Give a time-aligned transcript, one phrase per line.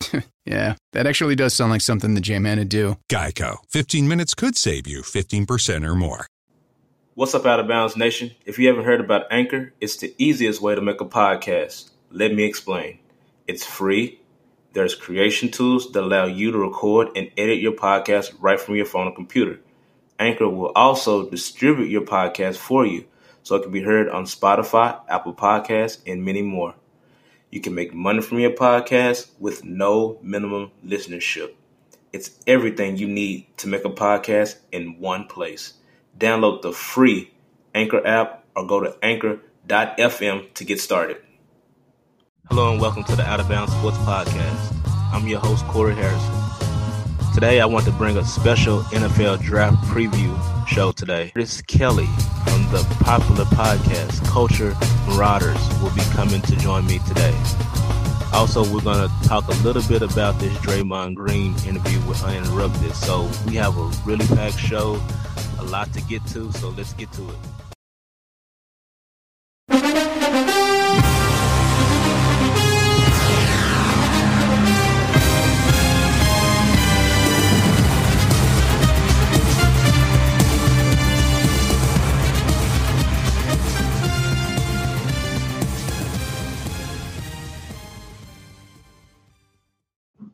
[0.44, 2.96] yeah, that actually does sound like something the J-Man would do.
[3.10, 3.56] Geico.
[3.68, 6.26] 15 minutes could save you 15% or more.
[7.14, 8.30] What's up, Out of Bounds Nation?
[8.46, 11.90] If you haven't heard about Anchor, it's the easiest way to make a podcast.
[12.12, 13.00] Let me explain.
[13.48, 14.20] It's free.
[14.72, 18.86] There's creation tools that allow you to record and edit your podcast right from your
[18.86, 19.58] phone or computer.
[20.20, 23.04] Anchor will also distribute your podcast for you
[23.42, 26.74] so it can be heard on Spotify, Apple Podcasts, and many more.
[27.50, 31.54] You can make money from your podcast with no minimum listenership.
[32.12, 35.74] It's everything you need to make a podcast in one place.
[36.18, 37.32] Download the free
[37.74, 41.22] Anchor app or go to anchor.fm to get started.
[42.50, 44.74] Hello and welcome to the Out of Bounds Sports Podcast.
[45.10, 46.34] I'm your host, Corey Harrison.
[47.32, 51.30] Today, I want to bring a special NFL draft preview show today.
[51.32, 52.08] Chris Kelly
[52.70, 57.34] the popular podcast Culture Marauders will be coming to join me today.
[58.32, 62.94] Also, we're going to talk a little bit about this Draymond Green interview with Uninterrupted.
[62.94, 65.00] So, we have a really packed show,
[65.58, 67.36] a lot to get to, so let's get to it.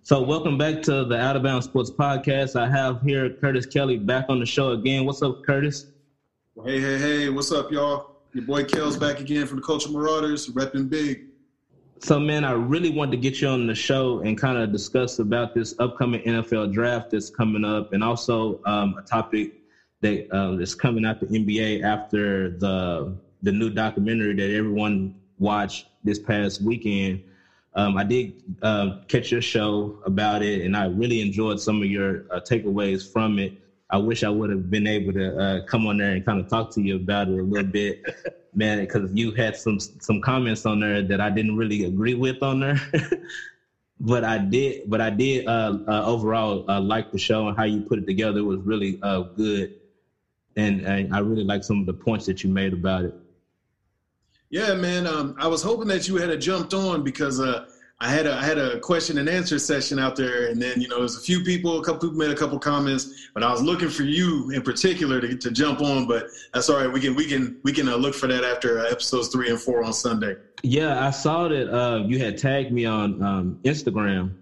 [0.06, 2.60] So, welcome back to the Out of Bounds Sports Podcast.
[2.60, 5.06] I have here Curtis Kelly back on the show again.
[5.06, 5.86] What's up, Curtis?
[6.62, 8.16] Hey, hey, hey, what's up, y'all?
[8.34, 11.28] Your boy Kel's back again from the Culture Marauders, repping big.
[12.00, 15.20] So, man, I really wanted to get you on the show and kind of discuss
[15.20, 19.54] about this upcoming NFL draft that's coming up, and also um, a topic
[20.02, 25.86] that uh, is coming out the NBA after the the new documentary that everyone watched
[26.04, 27.22] this past weekend
[27.74, 31.88] um, I did uh, catch your show about it, and I really enjoyed some of
[31.88, 33.54] your uh, takeaways from it.
[33.90, 36.48] I wish I would have been able to uh, come on there and kind of
[36.48, 37.98] talk to you about it a little bit,
[38.54, 42.42] man, because you had some some comments on there that I didn't really agree with
[42.42, 42.80] on there.
[44.00, 47.64] but I did, but I did uh, uh, overall uh, like the show and how
[47.64, 48.38] you put it together.
[48.38, 48.98] It was really
[49.34, 49.70] good,
[50.56, 53.14] and, and I really like some of the points that you made about it.
[54.54, 55.04] Yeah, man.
[55.08, 57.66] Um, I was hoping that you had jumped on because uh,
[57.98, 60.86] I had a I had a question and answer session out there, and then you
[60.86, 63.62] know there's a few people, a couple people made a couple comments, but I was
[63.62, 66.06] looking for you in particular to, to jump on.
[66.06, 66.86] But that's all right.
[66.86, 69.60] We can we can we can uh, look for that after uh, episodes three and
[69.60, 70.36] four on Sunday.
[70.62, 74.34] Yeah, I saw that uh, you had tagged me on um, Instagram,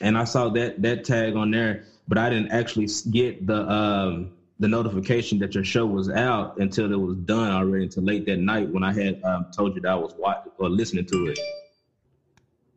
[0.00, 3.70] and I saw that that tag on there, but I didn't actually get the.
[3.70, 8.26] Um, the notification that your show was out until it was done already until late
[8.26, 11.26] that night when I had um, told you that I was watching or listening to
[11.28, 11.38] it.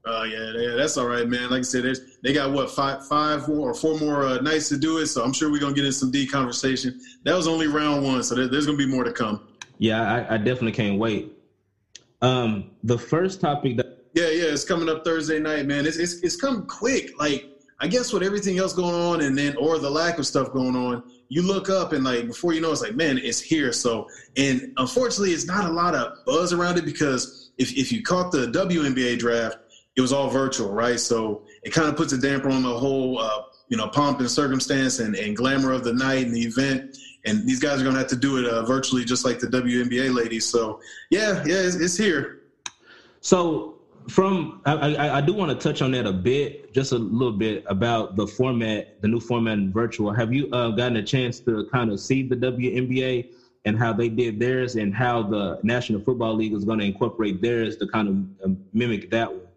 [0.05, 1.49] Oh uh, yeah, yeah, that's all right, man.
[1.49, 4.77] Like I said, they got what five, five more or four more uh, nights to
[4.77, 5.07] do it.
[5.07, 6.99] So I'm sure we're gonna get in some deep conversation.
[7.23, 9.47] That was only round one, so there, there's gonna be more to come.
[9.77, 11.33] Yeah, I, I definitely can't wait.
[12.21, 15.85] Um, the first topic that yeah, yeah, it's coming up Thursday night, man.
[15.85, 17.17] It's it's it's come quick.
[17.17, 17.49] Like
[17.79, 20.75] I guess with everything else going on, and then or the lack of stuff going
[20.75, 23.73] on, you look up and like before you know it's like man it's here.
[23.73, 24.07] So
[24.37, 28.31] and unfortunately it's not a lot of buzz around it because if, if you caught
[28.31, 29.57] the WNBA draft
[29.95, 30.99] it was all virtual right?
[30.99, 34.29] So it kind of puts a damper on the whole uh, you know pomp and
[34.29, 36.97] circumstance and, and glamour of the night and the event.
[37.25, 39.47] And these guys are going to have to do it uh, virtually just like the
[39.47, 40.45] WNBA ladies.
[40.45, 42.41] So yeah yeah it's, it's here.
[43.21, 43.72] So
[44.09, 47.33] from I, I, I, do want to touch on that a bit, just a little
[47.33, 50.11] bit about the format, the new format in virtual.
[50.11, 53.29] Have you uh, gotten a chance to kind of see the WNBA
[53.65, 57.41] and how they did theirs, and how the National Football League is going to incorporate
[57.41, 58.09] theirs to kind
[58.43, 59.47] of uh, mimic that one?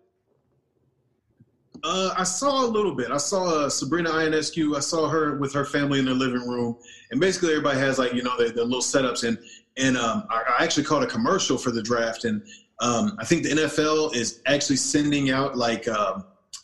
[1.82, 3.10] Uh, I saw a little bit.
[3.10, 4.76] I saw uh, Sabrina Ionescu.
[4.76, 6.76] I saw her with her family in their living room,
[7.10, 9.26] and basically everybody has like you know their, their little setups.
[9.26, 9.38] And
[9.76, 12.42] and um, I, I actually caught a commercial for the draft, and
[12.80, 16.20] um, I think the NFL is actually sending out like uh,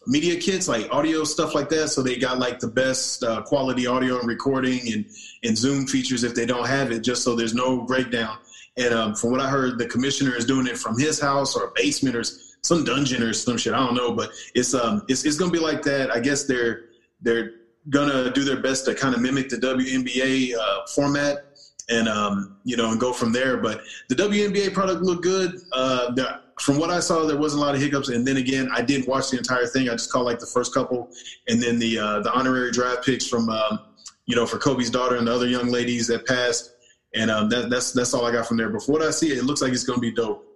[0.06, 1.88] media kits, like audio stuff like that.
[1.88, 5.06] So they got like the best uh, quality audio and recording and,
[5.42, 8.38] and Zoom features if they don't have it, just so there's no breakdown.
[8.76, 11.72] And um, from what I heard, the commissioner is doing it from his house or
[11.74, 12.24] basement or
[12.62, 13.74] some dungeon or some shit.
[13.74, 16.10] I don't know, but it's um it's, it's gonna be like that.
[16.10, 16.84] I guess they're
[17.20, 17.52] they're
[17.90, 21.51] gonna do their best to kind of mimic the WNBA uh, format
[21.92, 23.56] and um, you know and go from there.
[23.58, 25.60] But the WNBA product looked good.
[25.72, 28.08] Uh, from what I saw, there wasn't a lot of hiccups.
[28.08, 29.88] And then again, I didn't watch the entire thing.
[29.88, 31.10] I just caught like the first couple,
[31.48, 33.80] and then the uh, the honorary draft picks from um,
[34.26, 36.70] you know for Kobe's daughter and the other young ladies that passed.
[37.14, 38.70] And um, that, that's that's all I got from there.
[38.70, 40.48] But what I see, it looks like it's going to be dope.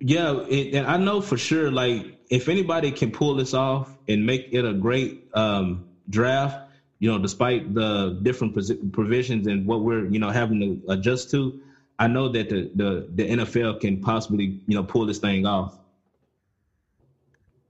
[0.00, 4.26] Yeah, it, and I know for sure, like if anybody can pull this off and
[4.26, 8.54] make it a great um, draft, you know, despite the different
[8.92, 11.60] provisions and what we're you know having to adjust to,
[11.98, 15.78] I know that the the, the NFL can possibly you know pull this thing off.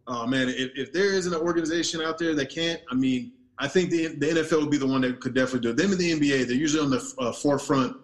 [0.07, 3.69] Oh man, if, if there isn't an organization out there that can't, I mean, I
[3.69, 5.77] think the the NFL would be the one that could definitely do it.
[5.77, 7.97] Them and the NBA, they're usually on the uh, forefront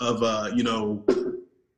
[0.00, 1.04] of uh, you know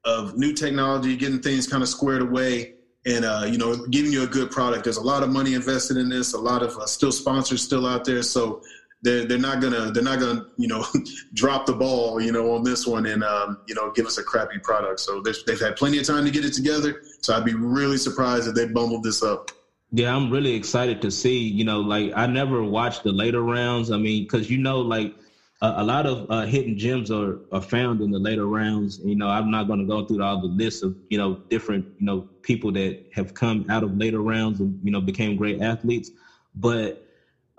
[0.04, 2.74] of new technology, getting things kind of squared away,
[3.06, 4.84] and uh, you know, giving you a good product.
[4.84, 6.34] There's a lot of money invested in this.
[6.34, 8.62] A lot of uh, still sponsors still out there, so
[9.02, 10.84] they're they're not gonna they're not gonna you know
[11.34, 14.22] drop the ball you know on this one and um, you know give us a
[14.22, 15.00] crappy product.
[15.00, 17.02] So they've had plenty of time to get it together.
[17.20, 19.50] So I'd be really surprised if they bumbled this up.
[19.92, 21.38] Yeah, I'm really excited to see.
[21.38, 23.90] You know, like I never watched the later rounds.
[23.90, 25.14] I mean, because you know, like
[25.62, 29.00] a, a lot of uh, hidden gems are, are found in the later rounds.
[29.02, 31.86] You know, I'm not going to go through all the lists of you know different
[31.98, 35.60] you know people that have come out of later rounds and you know became great
[35.60, 36.10] athletes,
[36.54, 37.09] but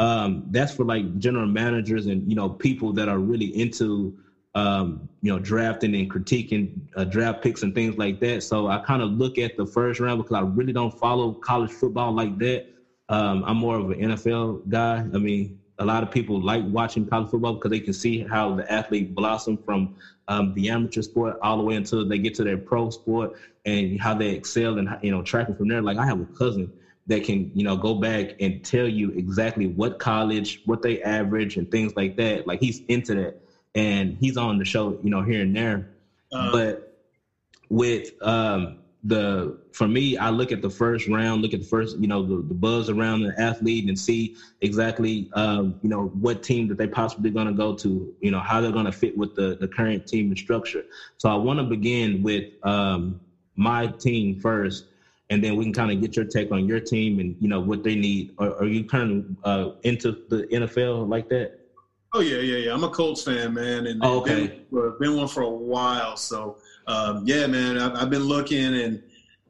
[0.01, 4.11] um, that's for like general managers and you know people that are really into
[4.55, 8.41] um, you know drafting and critiquing uh, draft picks and things like that.
[8.41, 11.71] So I kind of look at the first round because I really don't follow college
[11.71, 12.63] football like that.
[13.09, 15.05] Um, I'm more of an NFL guy.
[15.13, 18.55] I mean, a lot of people like watching college football because they can see how
[18.55, 19.91] the athlete blossom from
[20.27, 23.33] um, the amateur sport all the way until they get to their pro sport
[23.65, 25.83] and how they excel and you know tracking from there.
[25.83, 26.71] Like I have a cousin
[27.07, 31.57] that can you know go back and tell you exactly what college, what they average,
[31.57, 32.47] and things like that.
[32.47, 33.41] Like he's into that,
[33.75, 35.87] and he's on the show you know here and there.
[36.31, 36.97] Uh, but
[37.69, 41.97] with um, the for me, I look at the first round, look at the first,
[41.97, 46.43] you know, the, the buzz around the athlete and see exactly, um, you know, what
[46.43, 49.17] team that they possibly going to go to, you know, how they're going to fit
[49.17, 50.83] with the, the current team and structure.
[51.17, 53.19] So I want to begin with um,
[53.55, 54.83] my team first,
[55.31, 57.59] and then we can kind of get your take on your team and, you know,
[57.59, 58.35] what they need.
[58.37, 61.57] Are, are you kind of uh, into the NFL like that?
[62.13, 62.73] Oh yeah, yeah, yeah.
[62.73, 64.65] I'm a Colts fan, man, and oh, okay.
[64.69, 66.17] been, been one for a while.
[66.17, 69.01] So um, yeah, man, I've, I've, been looking, and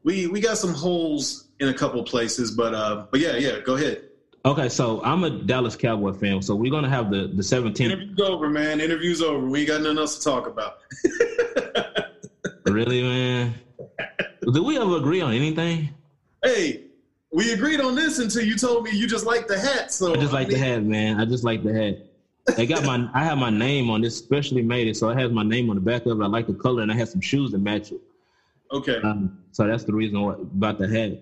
[0.04, 3.58] we we got some holes in a couple places, but uh, but yeah, yeah.
[3.58, 4.04] Go ahead.
[4.44, 7.80] Okay, so I'm a Dallas Cowboy fan, so we're gonna have the the 17th.
[7.80, 8.80] Interview's over, man.
[8.80, 9.44] Interview's over.
[9.44, 10.78] We ain't got nothing else to talk about.
[12.66, 13.54] really, man?
[14.50, 15.90] Did we ever agree on anything?
[16.42, 16.82] Hey,
[17.32, 19.92] we agreed on this until you told me you just like the hat.
[19.92, 21.20] So I just like I mean, the hat, man.
[21.20, 22.06] I just like the hat.
[22.56, 25.30] They got my I have my name on this, specially made it, so it has
[25.30, 26.24] my name on the back of it.
[26.24, 28.00] I like the color, and I have some shoes that match it.
[28.72, 29.00] Okay.
[29.02, 31.20] Um, so that's the reason why, about the hat.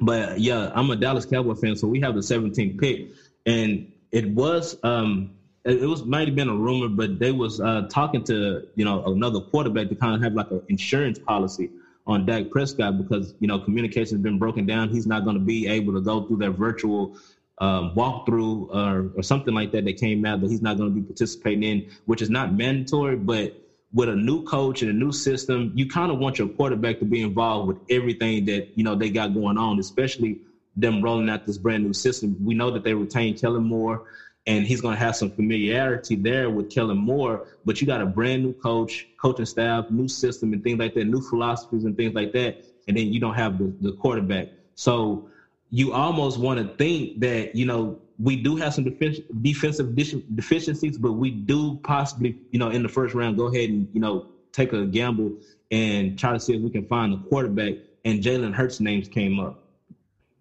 [0.00, 3.08] But yeah, I'm a Dallas Cowboy fan, so we have the 17th pick,
[3.44, 5.34] and it was um
[5.64, 9.04] it was might have been a rumor, but they was uh, talking to you know
[9.04, 11.68] another quarterback to kind of have like an insurance policy
[12.06, 14.90] on Dak Prescott because you know communication has been broken down.
[14.90, 17.16] He's not going to be able to go through that virtual
[17.58, 20.94] um, walkthrough or, or something like that that came out that he's not going to
[20.94, 23.16] be participating in, which is not mandatory.
[23.16, 23.56] But
[23.92, 27.04] with a new coach and a new system, you kind of want your quarterback to
[27.04, 30.38] be involved with everything that you know they got going on, especially
[30.74, 32.36] them rolling out this brand new system.
[32.40, 34.02] We know that they retained Kellen Moore,
[34.46, 37.46] and he's going to have some familiarity there with Kellen Moore.
[37.64, 41.06] But you got a brand new coach, coaching staff, new system, and things like that,
[41.06, 42.56] new philosophies and things like that,
[42.88, 44.48] and then you don't have the, the quarterback.
[44.74, 45.28] So
[45.70, 51.12] you almost want to think that you know we do have some defensive deficiencies, but
[51.12, 54.72] we do possibly you know in the first round go ahead and you know take
[54.72, 55.32] a gamble
[55.70, 57.74] and try to see if we can find a quarterback.
[58.04, 59.58] And Jalen Hurts' names came up.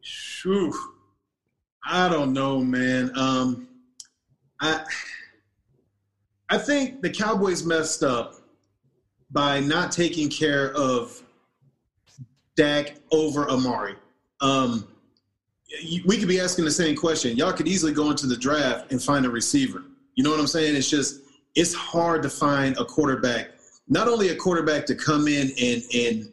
[0.01, 0.73] Shoo.
[1.85, 3.11] I don't know, man.
[3.15, 3.67] Um,
[4.61, 4.83] I
[6.49, 8.35] I think the Cowboys messed up
[9.31, 11.21] by not taking care of
[12.55, 13.95] Dak over Amari.
[14.41, 14.87] Um,
[16.05, 17.37] we could be asking the same question.
[17.37, 19.83] Y'all could easily go into the draft and find a receiver.
[20.15, 20.75] You know what I'm saying?
[20.75, 21.21] It's just
[21.55, 23.51] it's hard to find a quarterback.
[23.87, 26.31] Not only a quarterback to come in and and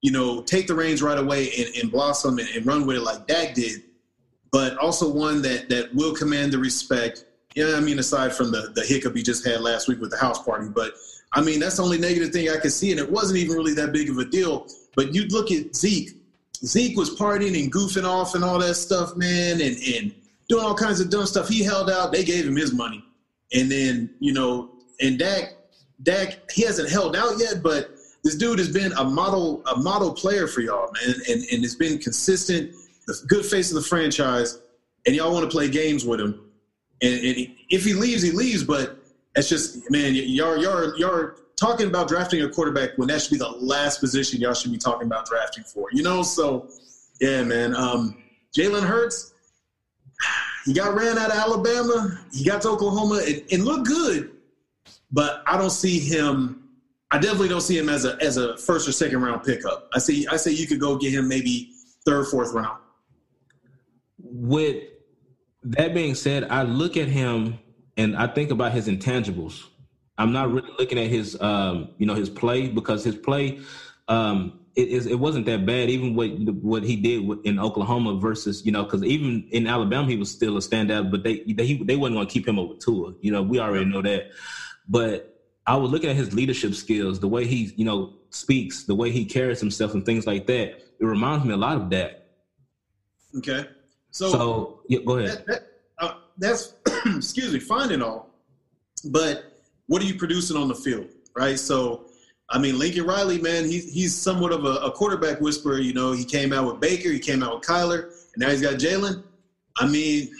[0.00, 3.02] you know take the reins right away and, and blossom and, and, run with it
[3.02, 3.82] like Dak did,
[4.50, 7.24] but also one that that will command the respect.
[7.54, 10.16] Yeah, I mean, aside from the the hiccup he just had last week with the
[10.16, 10.94] house party, but
[11.32, 13.74] I mean that's the only negative thing I could see, and it wasn't even really
[13.74, 14.66] that big of a deal.
[14.94, 16.10] But you look at Zeke
[16.64, 20.14] Zeke was partying and goofing off and all that stuff, man, and and
[20.48, 21.48] doing all kinds of dumb stuff.
[21.48, 22.12] He held out.
[22.12, 23.04] They gave him his money,
[23.52, 25.54] and then you know, and Dak,
[26.02, 30.12] Dak, he hasn't held out yet, but this dude has been a model, a model
[30.12, 32.72] player for y'all, man, and and it's been consistent,
[33.06, 34.60] the good face of the franchise,
[35.06, 36.51] and y'all want to play games with him.
[37.02, 38.64] And, and if he leaves, he leaves.
[38.64, 38.96] But
[39.34, 43.38] it's just, man, y'all, y'all, y'all talking about drafting a quarterback when that should be
[43.38, 45.88] the last position y'all should be talking about drafting for.
[45.92, 46.68] You know, so
[47.20, 47.74] yeah, man.
[47.74, 48.22] Um,
[48.56, 49.34] Jalen Hurts,
[50.66, 52.20] he got ran out of Alabama.
[52.32, 54.32] He got to Oklahoma and, and looked good,
[55.10, 56.58] but I don't see him.
[57.10, 59.88] I definitely don't see him as a as a first or second round pickup.
[59.94, 60.26] I see.
[60.28, 61.72] I say you could go get him maybe
[62.04, 62.78] third, fourth round.
[64.18, 64.84] With
[65.64, 67.58] that being said, I look at him
[67.96, 69.64] and I think about his intangibles.
[70.18, 73.60] I'm not really looking at his, um, you know, his play because his play,
[74.08, 75.90] um, it, it wasn't that bad.
[75.90, 76.30] Even what
[76.62, 80.56] what he did in Oklahoma versus, you know, because even in Alabama he was still
[80.56, 83.14] a standout, but they they they wasn't going to keep him over Tua.
[83.20, 84.30] You know, we already know that.
[84.88, 85.32] But
[85.66, 89.10] I was looking at his leadership skills, the way he, you know, speaks, the way
[89.10, 90.80] he carries himself, and things like that.
[90.98, 92.30] It reminds me a lot of that.
[93.36, 93.66] Okay.
[94.12, 95.30] So, so yeah, go ahead.
[95.30, 96.74] That, that, uh, that's
[97.16, 98.30] excuse me, fine and all,
[99.06, 99.44] but
[99.86, 101.58] what are you producing on the field, right?
[101.58, 102.06] So,
[102.50, 105.78] I mean, Lincoln Riley, man, he's he's somewhat of a, a quarterback whisperer.
[105.78, 108.60] You know, he came out with Baker, he came out with Kyler, and now he's
[108.60, 109.24] got Jalen.
[109.78, 110.30] I mean,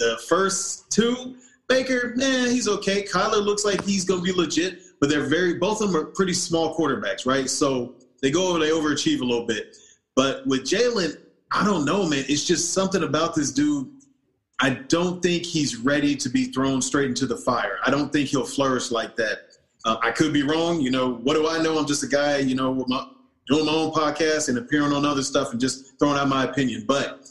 [0.00, 1.36] the first two,
[1.68, 3.04] Baker, man, he's okay.
[3.04, 6.06] Kyler looks like he's going to be legit, but they're very both of them are
[6.06, 7.48] pretty small quarterbacks, right?
[7.48, 9.76] So they go over, they overachieve a little bit.
[10.16, 11.18] But with Jalen,
[11.52, 12.24] I don't know, man.
[12.28, 13.90] It's just something about this dude.
[14.58, 17.78] I don't think he's ready to be thrown straight into the fire.
[17.84, 19.38] I don't think he'll flourish like that.
[19.84, 20.80] Uh, I could be wrong.
[20.80, 21.78] You know, what do I know?
[21.78, 23.06] I'm just a guy, you know, my,
[23.48, 26.84] doing my own podcast and appearing on other stuff and just throwing out my opinion.
[26.86, 27.28] But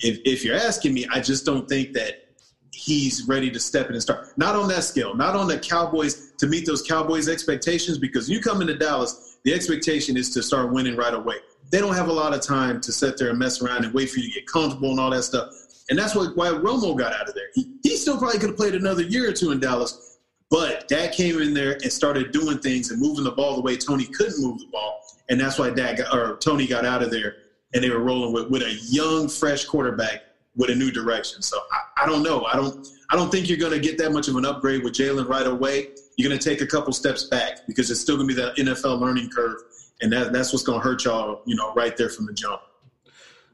[0.00, 2.24] if, if you're asking me, I just don't think that
[2.72, 4.36] he's ready to step in and start.
[4.36, 8.40] Not on that scale, not on the Cowboys to meet those Cowboys expectations, because you
[8.40, 11.36] come into Dallas, the expectation is to start winning right away
[11.74, 14.08] they don't have a lot of time to sit there and mess around and wait
[14.08, 15.52] for you to get comfortable and all that stuff.
[15.90, 17.48] And that's what, why Romo got out of there.
[17.52, 20.18] He, he still probably could have played another year or two in Dallas,
[20.50, 23.76] but Dak came in there and started doing things and moving the ball the way
[23.76, 25.00] Tony couldn't move the ball.
[25.28, 27.38] And that's why Dak got, or Tony got out of there
[27.74, 30.22] and they were rolling with, with a young, fresh quarterback
[30.54, 31.42] with a new direction.
[31.42, 32.44] So I, I don't know.
[32.44, 34.94] I don't I don't think you're going to get that much of an upgrade with
[34.94, 35.88] Jalen right away.
[36.16, 38.56] You're going to take a couple steps back because it's still going to be that
[38.56, 39.58] NFL learning curve
[40.00, 42.60] and that, that's what's going to hurt y'all, you know, right there from the jump.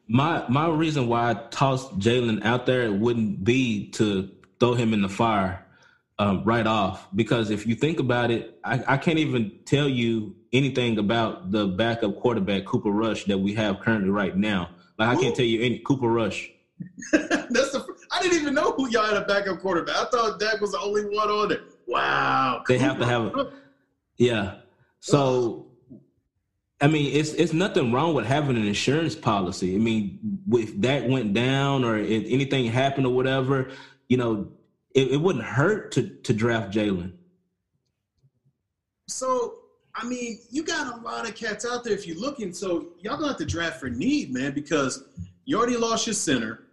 [0.09, 4.29] My my reason why I tossed Jalen out there wouldn't be to
[4.59, 5.65] throw him in the fire
[6.21, 10.37] um, right off because if you think about it, I, I, can't even tell you
[10.53, 14.71] anything about the backup quarterback Cooper Rush that we have currently right now.
[14.99, 16.51] Like I can't tell you any Cooper Rush.
[17.13, 19.97] That's the I didn't even know who y'all had a backup quarterback.
[19.97, 21.63] I thought Dak was the only one on it.
[21.87, 22.87] Wow, they Cooper.
[22.87, 23.53] have to have a
[24.19, 24.57] yeah.
[24.99, 25.70] So
[26.81, 29.75] I mean, it's it's nothing wrong with having an insurance policy.
[29.75, 30.19] I mean,
[30.53, 33.71] if that went down or if anything happened or whatever,
[34.09, 34.49] you know,
[34.95, 37.13] it, it wouldn't hurt to to draft Jalen.
[39.09, 39.57] So,
[39.95, 42.53] I mean, you got a lot of cats out there if you're looking.
[42.55, 45.05] So, y'all gonna have to draft for need, man, because
[45.45, 46.65] you already lost your center,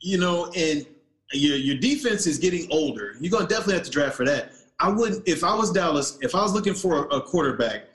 [0.00, 0.86] you know, and
[1.32, 3.16] your your defense is getting older.
[3.20, 4.52] You're gonna definitely have to draft for that.
[4.78, 7.88] I wouldn't if I was Dallas, if I was looking for a, a quarterback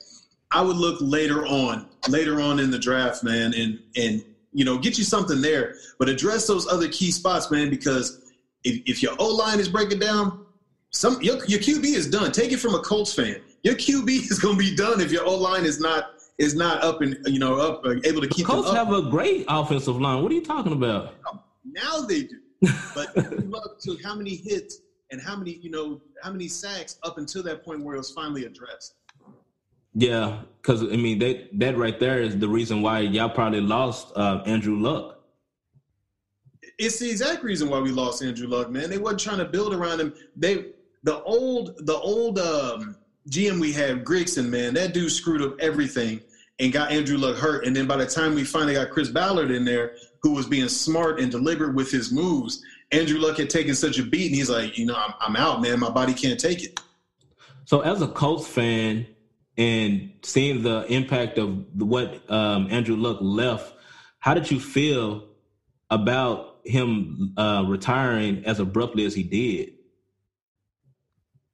[0.54, 4.78] I would look later on, later on in the draft, man, and and you know
[4.78, 8.32] get you something there, but address those other key spots, man, because
[8.62, 10.46] if, if your O line is breaking down,
[10.90, 12.30] some your, your QB is done.
[12.30, 13.40] Take it from a Colts fan.
[13.64, 16.82] Your QB is going to be done if your O line is not is not
[16.84, 18.46] up and you know up uh, able to keep.
[18.46, 20.22] The Colts have a great offensive line.
[20.22, 21.14] What are you talking about?
[21.64, 22.38] Now they do,
[22.94, 24.78] but look to how many hits
[25.10, 28.12] and how many you know how many sacks up until that point where it was
[28.12, 28.94] finally addressed.
[29.94, 34.12] Yeah, because I mean that that right there is the reason why y'all probably lost
[34.16, 35.20] uh, Andrew Luck.
[36.78, 38.90] It's the exact reason why we lost Andrew Luck, man.
[38.90, 40.14] They wasn't trying to build around him.
[40.36, 40.72] They
[41.04, 42.96] the old the old um,
[43.30, 46.20] GM we had, Grigson, man, that dude screwed up everything
[46.58, 47.64] and got Andrew Luck hurt.
[47.64, 50.68] And then by the time we finally got Chris Ballard in there, who was being
[50.68, 54.50] smart and deliberate with his moves, Andrew Luck had taken such a beat, and he's
[54.50, 55.80] like, you know, I'm, I'm out, man.
[55.80, 56.80] My body can't take it.
[57.64, 59.06] So as a Colts fan,
[59.56, 63.74] and seeing the impact of what um, Andrew Luck left,
[64.18, 65.28] how did you feel
[65.90, 69.74] about him uh, retiring as abruptly as he did?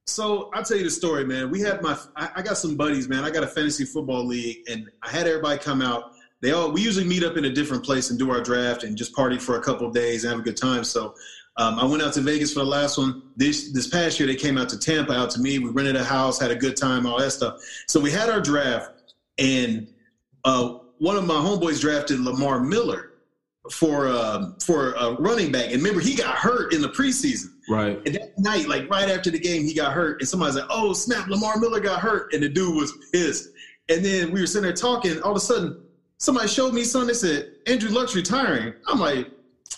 [0.07, 1.51] So I'll tell you the story, man.
[1.51, 3.23] We had my, I, I got some buddies, man.
[3.23, 6.11] I got a fantasy football league, and I had everybody come out.
[6.41, 8.97] they all we usually meet up in a different place and do our draft and
[8.97, 10.83] just party for a couple of days and have a good time.
[10.83, 11.13] So
[11.57, 13.23] um, I went out to Vegas for the last one.
[13.35, 15.59] This this past year they came out to Tampa, out to me.
[15.59, 17.59] We rented a house, had a good time, all that stuff.
[17.87, 19.87] So we had our draft, and
[20.45, 23.11] uh, one of my homeboys drafted Lamar Miller
[23.69, 25.65] for uh, for a running back.
[25.65, 27.47] And remember, he got hurt in the preseason.
[27.69, 28.01] Right.
[28.05, 30.93] And that night, like right after the game, he got hurt, and somebody's like, "Oh
[30.93, 31.27] snap!
[31.27, 33.49] Lamar Miller got hurt," and the dude was pissed.
[33.89, 35.21] And then we were sitting there talking.
[35.21, 35.83] All of a sudden,
[36.17, 37.09] somebody showed me something.
[37.09, 38.73] They said Andrew Luck's retiring.
[38.87, 39.27] I'm like,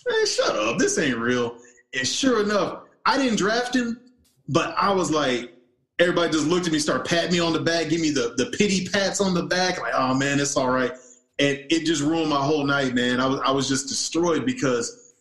[0.08, 0.78] man, shut up.
[0.78, 1.58] This ain't real.
[1.94, 4.00] And sure enough, I didn't draft him,
[4.50, 5.54] but I was like,
[6.00, 8.48] everybody just looked at me, start patting me on the back, give me the the
[8.58, 10.92] pity pats on the back, like, oh man, it's all right.
[11.40, 13.20] And it just ruined my whole night, man.
[13.20, 15.14] I was I was just destroyed because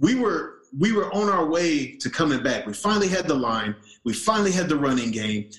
[0.00, 2.66] we were we were on our way to coming back.
[2.66, 3.74] We finally had the line.
[4.04, 5.50] We finally had the running game.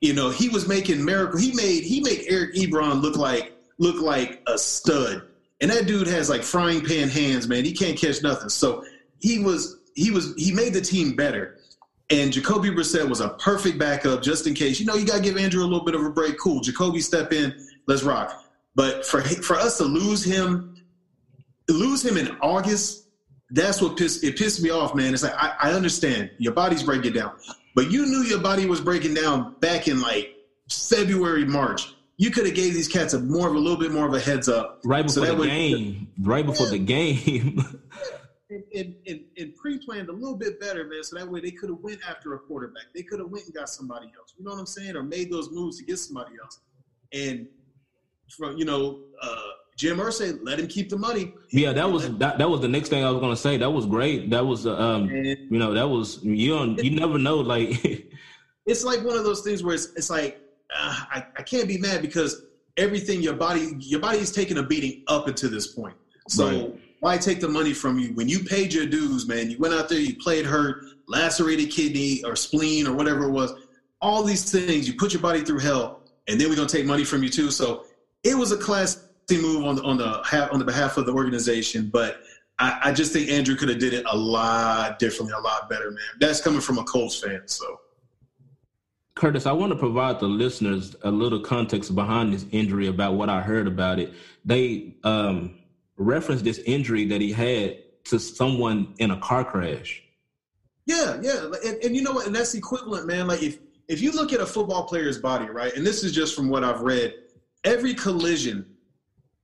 [0.00, 1.38] You know, he was making miracle.
[1.38, 5.22] He made he made Eric Ebron look like look like a stud.
[5.60, 7.64] And that dude has like frying pan hands, man.
[7.64, 8.48] He can't catch nothing.
[8.48, 8.84] So
[9.20, 11.58] he was he was he made the team better.
[12.10, 14.78] And Jacoby Brissett was a perfect backup just in case.
[14.78, 16.38] You know, you got to give Andrew a little bit of a break.
[16.38, 16.60] Cool.
[16.60, 17.54] Jacoby step in.
[17.86, 18.44] Let's rock.
[18.74, 20.76] But for for us to lose him,
[21.68, 23.06] lose him in August,
[23.50, 25.12] that's what pissed it pissed me off, man.
[25.12, 27.32] It's like I, I understand your body's breaking down,
[27.74, 30.34] but you knew your body was breaking down back in like
[30.70, 31.94] February, March.
[32.16, 34.20] You could have gave these cats a more of a little bit more of a
[34.20, 36.08] heads up right before so the game.
[36.20, 36.72] Right before yeah.
[36.72, 37.64] the game.
[38.74, 41.02] and, and, and, pre-planned a little bit better, man.
[41.02, 42.84] So that way they could have went after a quarterback.
[42.94, 44.34] They could have went and got somebody else.
[44.38, 44.96] You know what I'm saying?
[44.96, 46.60] Or made those moves to get somebody else.
[47.12, 47.48] And
[48.30, 49.36] from you know, uh,
[49.76, 51.34] Jim Irsay let him keep the money.
[51.50, 53.56] Yeah, that was that, that was the next thing I was gonna say.
[53.56, 54.30] That was great.
[54.30, 57.84] That was um, and, you know, that was you don't you never know like.
[58.66, 60.40] it's like one of those things where it's it's like
[60.76, 62.44] uh, I I can't be mad because
[62.76, 65.96] everything your body your body is taking a beating up until this point.
[66.28, 66.48] So.
[66.48, 69.50] Right why take the money from you when you paid your dues, man?
[69.50, 73.52] You went out there, you played hurt, lacerated kidney or spleen or whatever it was.
[74.00, 77.02] All these things, you put your body through hell, and then we're gonna take money
[77.02, 77.50] from you too.
[77.50, 77.86] So
[78.22, 79.00] it was a classy
[79.32, 82.20] move on the on the on the behalf of the organization, but
[82.60, 85.90] I, I just think Andrew could have did it a lot differently, a lot better,
[85.90, 85.98] man.
[86.20, 87.80] That's coming from a Colts fan, so.
[89.16, 93.28] Curtis, I want to provide the listeners a little context behind this injury about what
[93.28, 94.14] I heard about it.
[94.44, 95.58] They um,
[96.02, 100.02] referenced this injury that he had to someone in a car crash.
[100.86, 102.26] Yeah, yeah, and, and you know what?
[102.26, 103.26] And that's equivalent, man.
[103.26, 105.74] Like if if you look at a football player's body, right?
[105.74, 107.14] And this is just from what I've read.
[107.64, 108.66] Every collision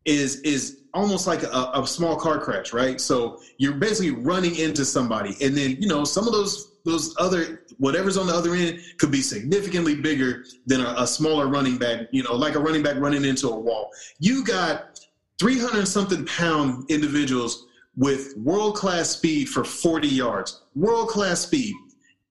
[0.05, 3.01] is is almost like a, a, small car crash, right?
[3.01, 7.63] So you're basically running into somebody, and then you know some of those those other
[7.77, 12.09] whatever's on the other end could be significantly bigger than a, a smaller running back.
[12.11, 13.91] You know, like a running back running into a wall.
[14.19, 14.98] You got
[15.39, 21.75] 300 something pound individuals with world class speed for 40 yards, world class speed.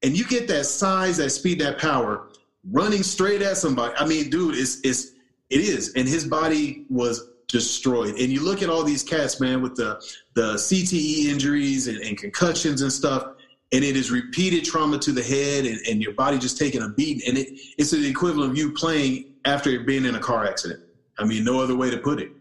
[0.04, 2.30] And you get that size, that speed, that power
[2.72, 3.93] running straight at somebody.
[3.98, 5.13] I mean, dude, it's, it's,
[5.50, 5.93] it is.
[5.96, 8.15] And his body was destroyed.
[8.15, 10.02] And you look at all these cats, man, with the,
[10.34, 13.34] the CTE injuries and, and concussions and stuff,
[13.72, 16.89] and it is repeated trauma to the head and, and your body just taking a
[16.89, 17.28] beating.
[17.28, 20.82] And it, it's the equivalent of you playing after being in a car accident.
[21.17, 22.32] I mean, no other way to put it.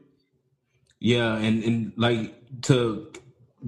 [1.06, 3.12] Yeah, and and like to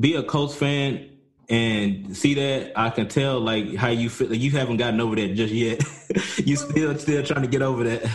[0.00, 1.08] be a Colts fan
[1.48, 4.30] and see that, I can tell like how you feel.
[4.30, 5.80] Like, you haven't gotten over that just yet.
[6.44, 8.10] you still still trying to get over that.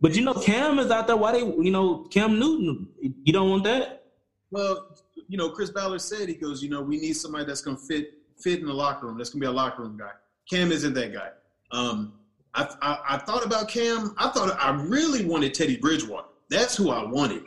[0.00, 1.16] But you know, Cam is out there.
[1.16, 1.44] Why they?
[1.44, 2.88] You know, Cam Newton.
[3.22, 4.02] You don't want that.
[4.50, 4.98] Well,
[5.28, 6.60] you know, Chris Ballard said he goes.
[6.60, 9.16] You know, we need somebody that's gonna fit fit in the locker room.
[9.16, 10.10] That's gonna be a locker room guy.
[10.50, 11.28] Cam isn't that guy.
[11.70, 12.14] Um,
[12.52, 14.12] I, I, I thought about Cam.
[14.18, 16.26] I thought I really wanted Teddy Bridgewater.
[16.50, 17.44] That's who I wanted.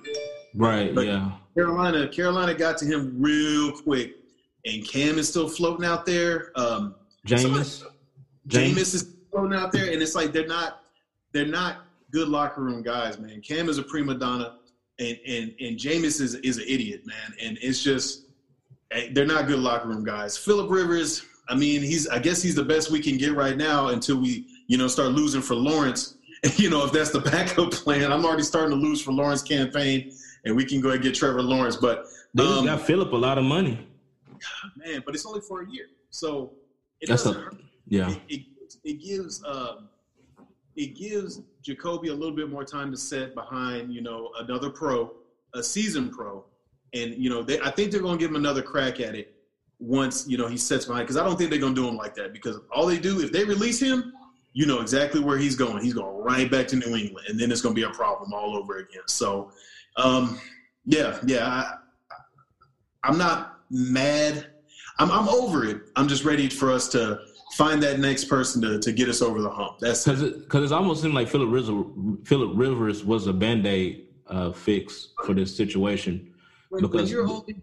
[0.56, 0.94] Right.
[0.94, 1.32] But yeah.
[1.56, 4.16] Carolina, Carolina got to him real quick,
[4.66, 6.52] and Cam is still floating out there.
[6.56, 6.96] Um,
[7.28, 7.84] Jameis.
[8.48, 10.82] Jameis is floating out there, and it's like they're not
[11.34, 13.42] they're not good locker room guys, man.
[13.42, 14.58] Cam is a prima donna,
[15.00, 17.34] and and and Jameis is is an idiot, man.
[17.42, 18.26] And it's just
[18.92, 20.38] eh, they're not good locker room guys.
[20.38, 23.90] Philip Rivers, I mean, he's I guess he's the best we can get right now
[23.90, 26.16] until we you know start losing for Lawrence.
[26.56, 30.14] you know, if that's the backup plan, I'm already starting to lose for Lawrence campaign
[30.50, 31.78] and we can go and get Trevor Lawrence.
[31.78, 33.88] But they um, got Philip a lot of money.
[34.76, 36.54] Man, but it's only for a year, so
[37.00, 37.56] it That's doesn't a, hurt.
[37.88, 39.82] Yeah, it, it, it gives uh,
[40.76, 45.12] it gives Jacoby a little bit more time to set behind you know another pro,
[45.54, 46.44] a season pro,
[46.94, 49.36] and you know they I think they're going to give him another crack at it
[49.80, 51.96] once you know he sets behind because I don't think they're going to do him
[51.96, 54.14] like that because all they do if they release him
[54.54, 55.84] you know exactly where he's going.
[55.84, 58.34] He's going right back to New England, and then it's going to be a problem
[58.34, 59.04] all over again.
[59.08, 59.52] So
[60.00, 60.40] um,
[60.86, 61.48] Yeah, yeah.
[61.48, 61.76] I,
[63.04, 64.48] I'm not mad.
[64.98, 65.82] I'm, I'm over it.
[65.96, 67.20] I'm just ready for us to
[67.54, 69.80] find that next person to, to get us over the hump.
[69.80, 71.86] That's because it, cause it's almost seemed like Philip Rivers,
[72.26, 76.34] Philip Rivers was a band aid uh, fix for this situation.
[76.70, 77.62] When, because when you're holding,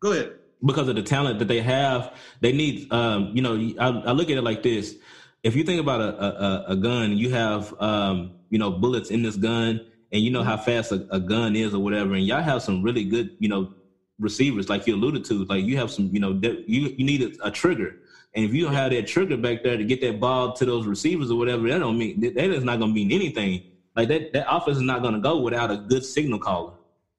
[0.00, 0.32] go ahead.
[0.64, 2.92] Because of the talent that they have, they need.
[2.92, 4.96] Um, you know, I, I, look at it like this:
[5.42, 9.22] if you think about a, a, a gun, you have um, you know bullets in
[9.22, 9.80] this gun,
[10.12, 12.82] and you know how fast a, a gun is or whatever, and y'all have some
[12.82, 13.72] really good, you know,
[14.18, 15.44] receivers like you alluded to.
[15.44, 17.96] Like you have some, you know, you you need a, a trigger
[18.34, 20.86] and if you don't have that trigger back there to get that ball to those
[20.86, 23.64] receivers or whatever, that don't mean that is not going to mean anything.
[23.96, 26.74] Like that, that offense is not going to go without a good signal caller.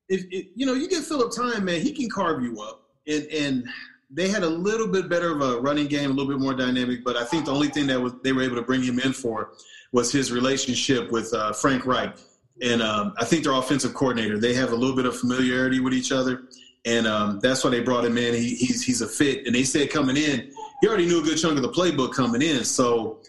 [0.07, 2.83] If, if you know, you get Philip time, man, he can carve you up.
[3.07, 3.69] And and
[4.09, 7.03] they had a little bit better of a running game, a little bit more dynamic.
[7.03, 9.11] But I think the only thing that was they were able to bring him in
[9.11, 9.51] for
[9.91, 12.15] was his relationship with uh, Frank Reich.
[12.61, 15.93] And um, I think their offensive coordinator, they have a little bit of familiarity with
[15.93, 16.43] each other
[16.85, 18.33] and um, that's why they brought him in.
[18.33, 21.37] He, he's he's a fit, and they said coming in, he already knew a good
[21.37, 22.63] chunk of the playbook coming in.
[22.63, 23.19] So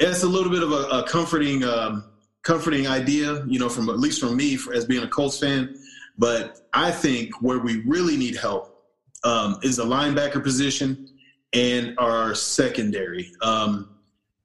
[0.00, 2.04] it's a little bit of a, a comforting um,
[2.42, 5.76] comforting idea, you know, from at least from me for, as being a Colts fan.
[6.18, 8.84] But I think where we really need help
[9.22, 11.08] um, is the linebacker position
[11.52, 13.30] and our secondary.
[13.42, 13.90] Um,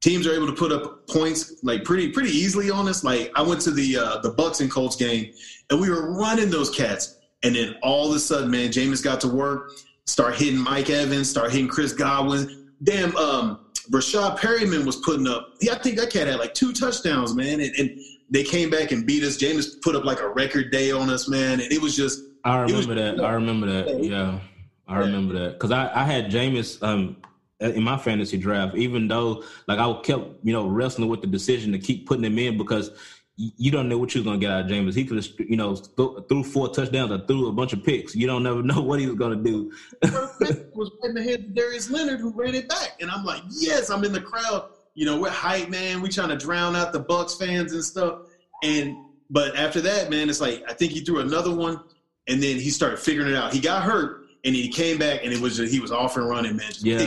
[0.02, 3.04] teams are able to put up points like pretty pretty easily on us.
[3.04, 5.34] Like I went to the uh, the Bucks and Colts game,
[5.70, 9.22] and we were running those cats and then all of a sudden, man, Jameis got
[9.22, 9.72] to work,
[10.06, 12.72] start hitting Mike Evans, start hitting Chris Godwin.
[12.84, 15.54] Damn, um, Breshad Perriman was putting up.
[15.62, 18.92] Yeah, I think that cat had like two touchdowns, man, and, and they came back
[18.92, 19.38] and beat us.
[19.38, 22.24] Jameis put up like a record day on us, man, and it was just.
[22.44, 23.24] I remember that.
[23.24, 24.04] I remember that.
[24.04, 24.40] Yeah,
[24.88, 27.18] I remember that because I, I had Jameis um,
[27.60, 31.28] Uh, in my fantasy draft, even though like I kept you know wrestling with the
[31.28, 32.92] decision to keep putting him in because
[33.38, 34.96] you don't know what you're gonna get out of Jameis.
[34.96, 38.16] He could have, you know, th- threw four touchdowns or threw a bunch of picks.
[38.16, 39.72] You don't never know what he was gonna do.
[40.02, 43.44] was right in the head of Darius Leonard, who ran it back, and I'm like,
[43.50, 44.70] yes, I'm in the crowd.
[44.96, 46.02] You know, we're hype, man.
[46.02, 48.22] We trying to drown out the Bucks fans and stuff.
[48.64, 48.98] And
[49.30, 51.80] but after that, man, it's like I think he threw another one,
[52.28, 53.54] and then he started figuring it out.
[53.54, 56.28] He got hurt, and he came back, and it was just, he was off and
[56.28, 56.72] running, man.
[56.80, 56.98] yeah,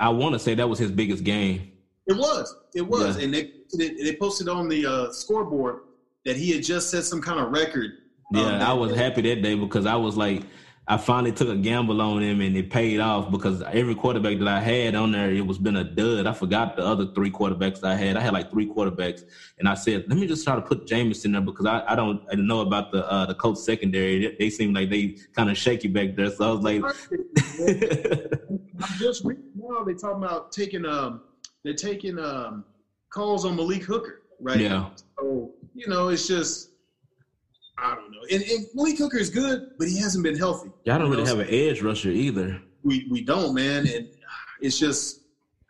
[0.00, 1.72] I, want to say that was his biggest game.
[2.06, 2.54] It was.
[2.74, 3.16] It was.
[3.16, 3.24] Yeah.
[3.24, 5.80] And they they posted on the uh, scoreboard
[6.24, 7.92] that he had just set some kind of record.
[8.34, 10.42] Um, yeah, I was happy that day because I was like,
[10.86, 14.48] I finally took a gamble on him and it paid off because every quarterback that
[14.48, 16.26] I had on there, it was been a dud.
[16.26, 18.18] I forgot the other three quarterbacks I had.
[18.18, 19.22] I had like three quarterbacks,
[19.58, 21.94] and I said, let me just try to put Jameis in there because I, I
[21.94, 24.26] don't I know about the uh, the Colts secondary.
[24.26, 26.30] They, they seem like they kind of shaky back there.
[26.30, 26.82] So I was like,
[28.82, 31.22] I'm just reading now they talking about taking um
[31.64, 32.64] they're taking um,
[33.08, 34.60] calls on Malik Hooker, right?
[34.60, 34.90] Yeah.
[35.18, 36.70] So you know, it's just
[37.78, 38.20] I don't know.
[38.30, 40.70] And, and Malik Hooker is good, but he hasn't been healthy.
[40.88, 41.36] I don't really know?
[41.36, 42.60] have an edge rusher either.
[42.82, 44.08] We we don't, man, and
[44.60, 45.22] it's just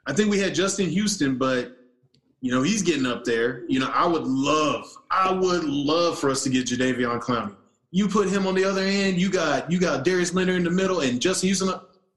[0.07, 1.76] I think we had Justin Houston, but
[2.40, 3.64] you know he's getting up there.
[3.68, 7.54] You know, I would love, I would love for us to get Jadeveon Clowney.
[7.92, 9.20] You put him on the other end.
[9.20, 11.72] You got you got Darius Leonard in the middle, and Justin Houston.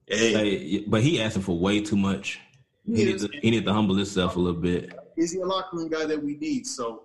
[0.07, 0.85] Hey.
[0.87, 2.39] but he asking for way too much.
[2.85, 4.97] He, needs to, he needs to humble himself a little bit.
[5.17, 6.65] Is he a locker room guy that we need?
[6.65, 7.03] So,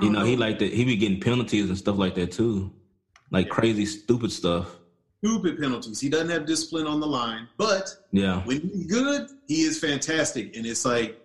[0.00, 0.72] you know, know, he like that.
[0.72, 2.72] He be getting penalties and stuff like that too,
[3.30, 3.52] like yeah.
[3.52, 4.76] crazy, stupid stuff.
[5.24, 6.00] Stupid penalties.
[6.00, 10.56] He doesn't have discipline on the line, but yeah, when he's good, he is fantastic.
[10.56, 11.20] And it's like,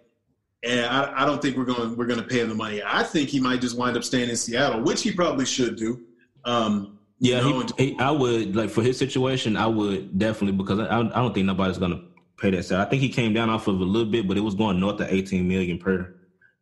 [0.64, 2.82] and I, I don't think we're going we're going to pay him the money.
[2.86, 6.02] I think he might just wind up staying in Seattle, which he probably should do.
[6.46, 9.56] Um, yeah, you know, he, he, I would like for his situation.
[9.56, 12.02] I would definitely because I, I don't think nobody's going to
[12.38, 12.88] pay that salary.
[12.88, 15.00] I think he came down off of a little bit, but it was going north
[15.00, 16.16] of 18 million per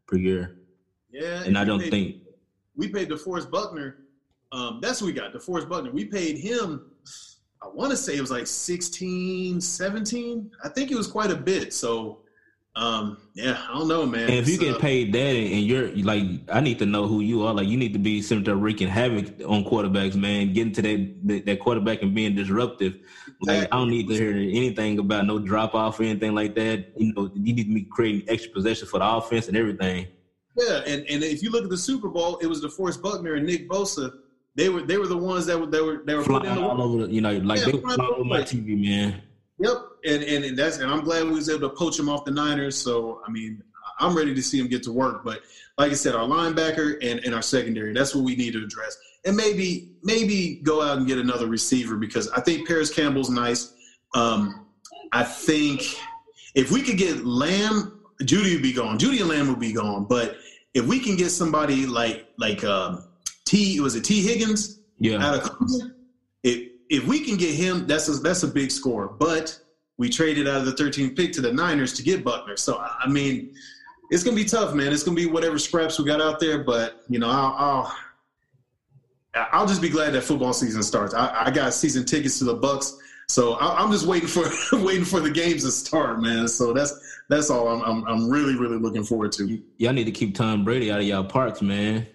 [0.06, 0.58] per year.
[1.12, 2.16] Yeah, and I don't paid, think
[2.76, 4.00] we paid DeForest Buckner.
[4.52, 5.92] Um, that's what we got, DeForest Buckner.
[5.92, 6.92] We paid him.
[7.64, 10.52] I want to say it was like 16, 17.
[10.66, 11.74] I think it was quite a bit.
[11.74, 12.20] So
[12.76, 14.24] um, yeah, I don't know, man.
[14.24, 17.20] And if you get uh, paid that and you're like, I need to know who
[17.20, 17.54] you are.
[17.54, 20.54] Like, you need to be there wreaking havoc on quarterbacks, man.
[20.54, 22.96] Getting to that that quarterback and being disruptive.
[23.42, 26.94] Like, I don't need to hear anything about no drop off or anything like that.
[26.96, 30.08] You know, you need to be creating extra possession for the offense and everything.
[30.56, 33.46] Yeah, and, and if you look at the Super Bowl, it was DeForest Buckner and
[33.46, 34.12] Nick Bosa.
[34.56, 37.08] They were they were the ones that were they were they were flying all over.
[37.08, 39.22] The, you know, like yeah, they were flying over my TV, man.
[39.60, 42.26] Yep, and, and and that's and I'm glad we was able to poach him off
[42.26, 42.78] the Niners.
[42.78, 43.62] So I mean,
[44.00, 45.24] I'm ready to see him get to work.
[45.24, 45.42] But
[45.78, 48.98] like I said, our linebacker and, and our secondary, that's what we need to address.
[49.26, 53.74] And maybe maybe go out and get another receiver because I think Parris Campbell's nice.
[54.16, 54.68] Um,
[55.12, 55.84] I think
[56.56, 58.98] if we could get Lamb, Jeudy would be gone.
[58.98, 60.06] Jeudy and Lamb would be gone.
[60.06, 60.38] But
[60.74, 63.06] if we can get somebody like like um,
[63.46, 64.80] T was it Tee Higgins?
[65.00, 65.26] Yeah.
[65.26, 65.58] Out of
[66.44, 69.08] if if we can get him, that's a, that's a big score.
[69.08, 69.58] But
[69.98, 72.58] we traded out of the 13th pick to the Niners to get Buckner.
[72.58, 73.54] So I mean,
[74.10, 74.92] it's gonna be tough, man.
[74.92, 76.64] It's gonna be whatever scraps we got out there.
[76.64, 77.96] But you know, I'll
[79.36, 81.14] I'll, I'll just be glad that football season starts.
[81.14, 82.98] I, I got season tickets to the Bucks,
[83.28, 84.46] so I, am just waiting for
[84.84, 86.48] waiting for the games to start, man.
[86.48, 86.94] So that's
[87.30, 89.62] that's all I'm, I'm I'm really really looking forward to.
[89.78, 92.08] Y'all need to keep Tom Brady out of y'all parks, man.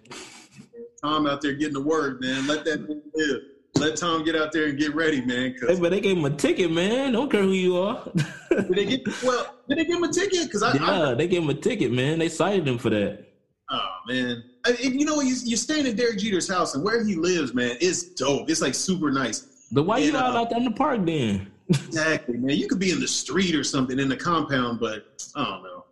[1.01, 2.47] Tom out there getting the word, man.
[2.47, 3.43] Let that live.
[3.77, 5.57] Let Tom get out there and get ready, man.
[5.61, 7.13] Hey, but they gave him a ticket, man.
[7.13, 8.03] Don't care who you are.
[8.49, 9.55] did they get well?
[9.69, 10.45] Did they give him a ticket?
[10.45, 12.19] Because I yeah, I, they gave him a ticket, man.
[12.19, 13.27] They cited him for that.
[13.71, 17.15] Oh man, I, you know you, you're staying at Derek Jeter's house, and where he
[17.15, 18.49] lives, man, it's dope.
[18.49, 19.69] It's like super nice.
[19.73, 21.51] But why and, you all uh, out there in the park then?
[21.69, 22.57] exactly, man.
[22.57, 25.85] You could be in the street or something in the compound, but I don't know.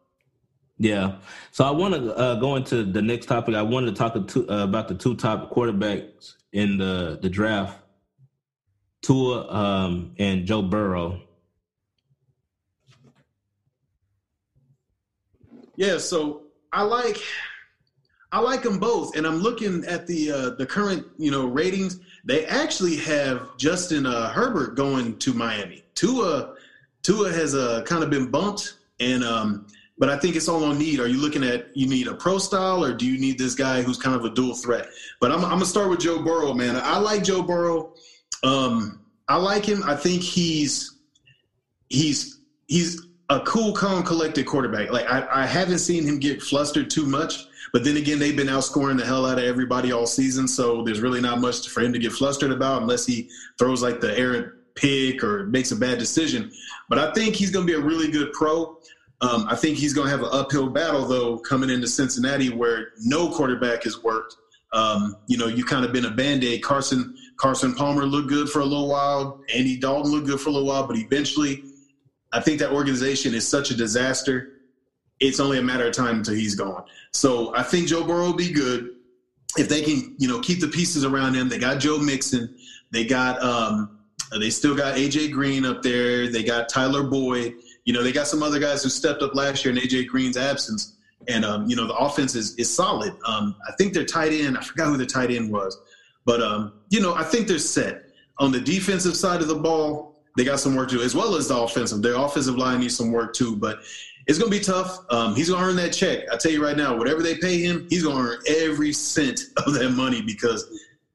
[0.79, 1.17] Yeah.
[1.51, 3.55] So I want to uh, go into the next topic.
[3.55, 7.79] I wanted to talk to, uh, about the two top quarterbacks in the the draft,
[9.03, 11.21] Tua um, and Joe Burrow.
[15.77, 15.99] Yeah.
[15.99, 17.21] So I like
[18.31, 22.01] I like them both, and I'm looking at the uh, the current you know ratings.
[22.25, 25.85] They actually have Justin uh, Herbert going to Miami.
[25.95, 26.55] Tua
[27.03, 29.67] Tua has uh, kind of been bumped, and um,
[29.99, 31.01] but I think it's all on need.
[31.01, 33.83] Are you looking at you need a pro style or do you need this guy
[33.83, 34.89] who's kind of a dual threat?
[35.21, 36.77] But I'm, I'm gonna start with Joe Burrow, man.
[36.77, 37.95] I like Joe Burrow.
[38.43, 39.83] Um, I like him.
[39.85, 40.99] I think he's
[41.89, 44.91] he's he's a cool, calm, collected quarterback.
[44.91, 47.47] Like I, I haven't seen him get flustered too much.
[47.73, 51.01] But then again, they've been outscoring the hell out of everybody all season, so there's
[51.01, 54.53] really not much for him to get flustered about unless he throws like the errant
[54.75, 56.53] pick or makes a bad decision.
[56.89, 58.79] But I think he's going to be a really good pro.
[59.23, 62.89] Um, I think he's going to have an uphill battle though coming into Cincinnati, where
[63.01, 64.37] no quarterback has worked.
[64.73, 66.63] Um, you know, you kind of been a band aid.
[66.63, 69.41] Carson Carson Palmer looked good for a little while.
[69.55, 71.63] Andy Dalton looked good for a little while, but eventually,
[72.33, 74.49] I think that organization is such a disaster.
[75.21, 76.85] It's only a matter of time until he's gone.
[77.13, 78.97] So I think Joe Burrow will be good
[79.57, 81.49] if they can, you know, keep the pieces around him.
[81.49, 82.57] They got Joe Mixon.
[82.91, 84.01] They got um,
[84.39, 86.29] they still got AJ Green up there.
[86.29, 87.55] They got Tyler Boyd.
[87.85, 90.37] You know, they got some other guys who stepped up last year in AJ Green's
[90.37, 90.97] absence.
[91.29, 93.15] And, um, you know, the offense is, is solid.
[93.27, 95.81] Um, I think their tight end, I forgot who the tight end was.
[96.25, 98.05] But, um, you know, I think they're set.
[98.39, 101.37] On the defensive side of the ball, they got some work to do, as well
[101.37, 102.03] as the offensive.
[102.03, 103.57] Their offensive line needs some work too.
[103.57, 103.81] But
[104.27, 104.99] it's going to be tough.
[105.11, 106.25] Um, he's going to earn that check.
[106.33, 109.41] I tell you right now, whatever they pay him, he's going to earn every cent
[109.67, 110.67] of that money because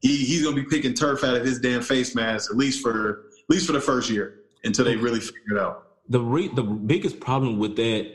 [0.01, 2.81] he, he's going to be picking turf out of his damn face mask at least
[2.81, 6.49] for at least for the first year until they really figure it out the re-
[6.49, 8.11] the biggest problem with that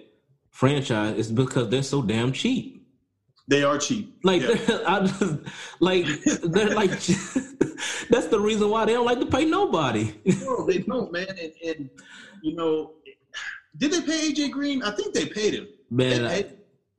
[0.50, 2.86] franchise is because they're so damn cheap.
[3.48, 4.18] They are cheap.
[4.22, 4.78] Like yeah.
[4.86, 5.38] I just
[5.80, 6.06] like
[6.42, 6.90] they're like
[8.10, 10.14] that's the reason why they don't like to pay nobody.
[10.24, 11.26] no, they don't, man.
[11.28, 11.90] And, and,
[12.42, 12.92] you know,
[13.76, 14.82] did they pay AJ Green?
[14.82, 15.68] I think they paid him.
[15.90, 16.56] Man, paid,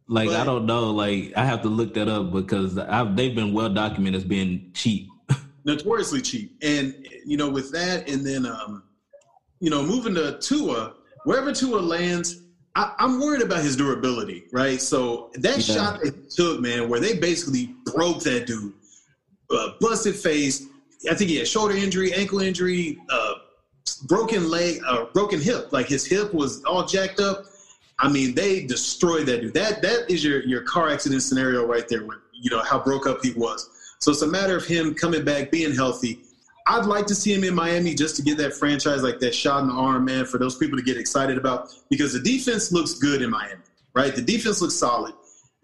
[0.07, 0.91] like but, I don't know.
[0.91, 4.71] Like I have to look that up because I've, they've been well documented as being
[4.73, 5.07] cheap,
[5.65, 6.57] notoriously cheap.
[6.61, 8.83] And you know, with that, and then um,
[9.63, 10.91] you know, moving to Tua,
[11.23, 12.41] wherever Tua lands,
[12.75, 14.81] I, am worried about his durability, right?
[14.81, 15.75] So that yeah.
[15.75, 18.73] shot they took, man, where they basically broke that dude,
[19.51, 20.65] uh, busted face.
[21.09, 23.35] I think he had shoulder injury, ankle injury, uh,
[24.09, 25.71] broken leg, uh, broken hip.
[25.71, 27.45] Like his hip was all jacked up.
[27.99, 29.53] I mean, they destroyed that dude.
[29.53, 32.05] That that is your your car accident scenario right there.
[32.05, 33.69] With you know how broke up he was.
[33.99, 36.19] So it's a matter of him coming back, being healthy,
[36.65, 39.61] I'd like to see him in Miami just to get that franchise like that shot
[39.63, 42.93] in the arm, man, for those people to get excited about because the defense looks
[42.93, 43.61] good in Miami,
[43.93, 44.15] right?
[44.15, 45.13] The defense looks solid.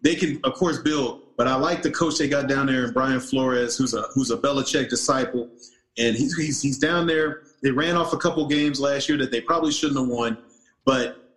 [0.02, 2.94] They can, of course, build, but I like the coach they got down there in
[2.94, 5.50] Brian Flores, who's a who's a Belichick disciple,
[5.98, 7.44] and he's he's, he's down there.
[7.62, 10.38] They ran off a couple games last year that they probably shouldn't have won,
[10.86, 11.34] but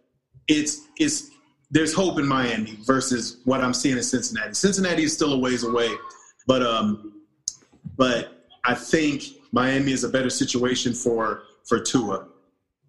[0.49, 1.31] it's it's
[1.71, 4.55] there's hope in Miami versus what I'm seeing in Cincinnati.
[4.55, 5.91] Cincinnati is still a ways away,
[6.47, 7.23] but um,
[7.97, 12.27] but I think Miami is a better situation for for Tua,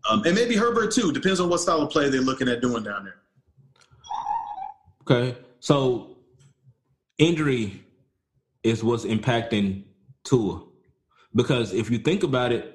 [0.10, 1.12] um, and maybe Herbert too.
[1.12, 3.16] Depends on what style of play they're looking at doing down there.
[5.02, 6.18] Okay, so
[7.18, 7.84] injury
[8.64, 9.84] is what's impacting
[10.24, 10.64] Tua,
[11.36, 12.74] because if you think about it,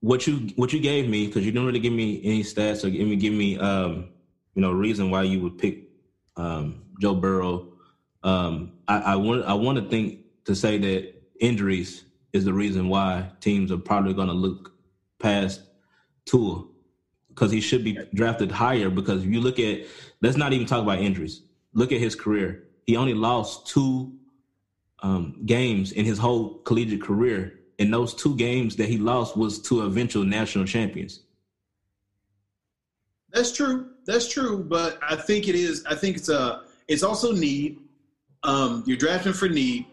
[0.00, 2.90] what you what you gave me because you didn't really give me any stats or
[2.90, 4.10] give me give me um,
[4.54, 5.88] you know reason why you would pick
[6.36, 7.68] um, Joe Burrow.
[8.22, 12.88] Um, I, I want I want to think to say that injuries is the reason
[12.88, 14.72] why teams are probably going to look
[15.18, 15.60] past
[16.24, 16.64] Tua
[17.28, 18.90] because he should be drafted higher.
[18.90, 19.86] Because if you look at,
[20.20, 21.42] let's not even talk about injuries.
[21.72, 22.64] Look at his career.
[22.86, 24.12] He only lost two
[25.02, 27.58] um, games in his whole collegiate career.
[27.78, 31.20] And those two games that he lost was to eventual national champions.
[33.32, 33.90] That's true.
[34.04, 34.62] That's true.
[34.62, 35.84] But I think it is.
[35.86, 36.62] I think it's a.
[36.86, 37.78] It's also need.
[38.42, 39.86] Um, you're drafting for need,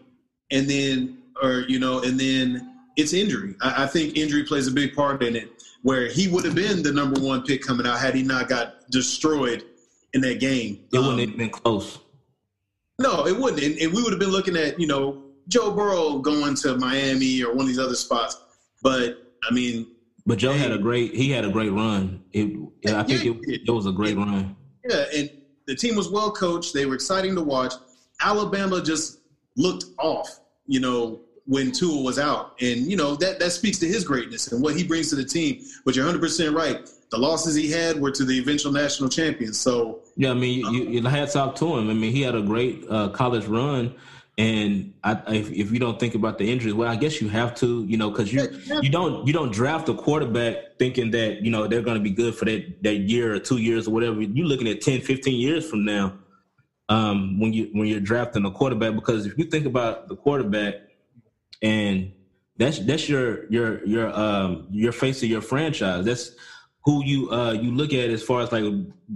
[0.50, 3.54] and then, or you know, and then it's injury.
[3.60, 5.50] I, I think injury plays a big part in it.
[5.82, 8.90] Where he would have been the number one pick coming out had he not got
[8.90, 9.64] destroyed
[10.12, 10.84] in that game.
[10.92, 11.98] It wouldn't um, have been close.
[12.98, 13.62] No, it wouldn't.
[13.62, 17.42] And, and we would have been looking at you know Joe Burrow going to Miami
[17.42, 18.36] or one of these other spots.
[18.82, 19.86] But I mean,
[20.26, 22.22] but Joe had a great he had a great run.
[22.32, 22.56] It,
[22.88, 24.56] I think yeah, it, it was a great run.
[24.88, 25.30] Yeah, and
[25.66, 26.74] the team was well coached.
[26.74, 27.74] They were exciting to watch.
[28.20, 29.20] Alabama just
[29.56, 33.86] looked off, you know, when Tua was out, and you know that that speaks to
[33.86, 35.62] his greatness and what he brings to the team.
[35.84, 36.88] But you're 100 percent right.
[37.10, 39.58] The losses he had were to the eventual national champions.
[39.58, 41.90] So yeah, I mean, you, you hats off to him.
[41.90, 43.94] I mean, he had a great uh, college run.
[44.38, 47.54] And I, if, if, you don't think about the injuries, well, I guess you have
[47.56, 48.48] to, you know, because you
[48.80, 52.10] you don't you don't draft a quarterback thinking that you know they're going to be
[52.10, 54.22] good for that that year or two years or whatever.
[54.22, 56.14] You're looking at 10, 15 years from now
[56.88, 58.94] um, when you when you're drafting a quarterback.
[58.94, 60.74] Because if you think about the quarterback,
[61.62, 62.12] and
[62.56, 66.04] that's that's your your your um your face of your franchise.
[66.04, 66.30] That's
[66.84, 68.64] who you uh you look at as far as like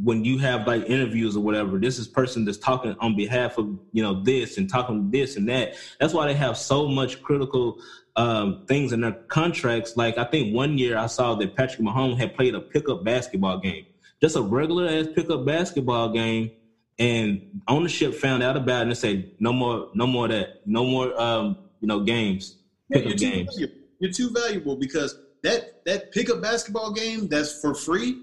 [0.03, 1.79] when you have like interviews or whatever.
[1.79, 5.49] This is person that's talking on behalf of you know this and talking this and
[5.49, 5.73] that.
[6.01, 7.77] That's why they have so much critical
[8.17, 9.93] um things in their contracts.
[9.97, 13.59] Like i think one year i saw that patrick mahomes had played a pickup basketball
[13.59, 13.85] game.
[14.23, 16.51] Just a regular ass pickup basketball game.
[16.99, 20.49] And ownership found out about it and said no more no more that.
[20.65, 22.57] No more um you know games
[22.91, 23.61] pickup yeah, games
[24.01, 28.23] you're too valuable because that that pickup basketball game that's for free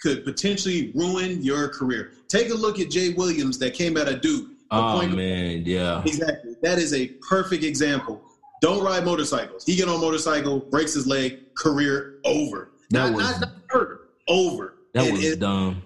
[0.00, 2.12] could potentially ruin your career.
[2.28, 4.48] Take a look at Jay Williams that came out of Duke.
[4.70, 6.54] Oh man, yeah, exactly.
[6.62, 8.22] That is a perfect example.
[8.62, 9.64] Don't ride motorcycles.
[9.66, 12.70] He get on motorcycle, breaks his leg, career over.
[12.90, 13.86] That not, was not, not
[14.28, 14.76] over.
[14.94, 15.82] That and was it, dumb.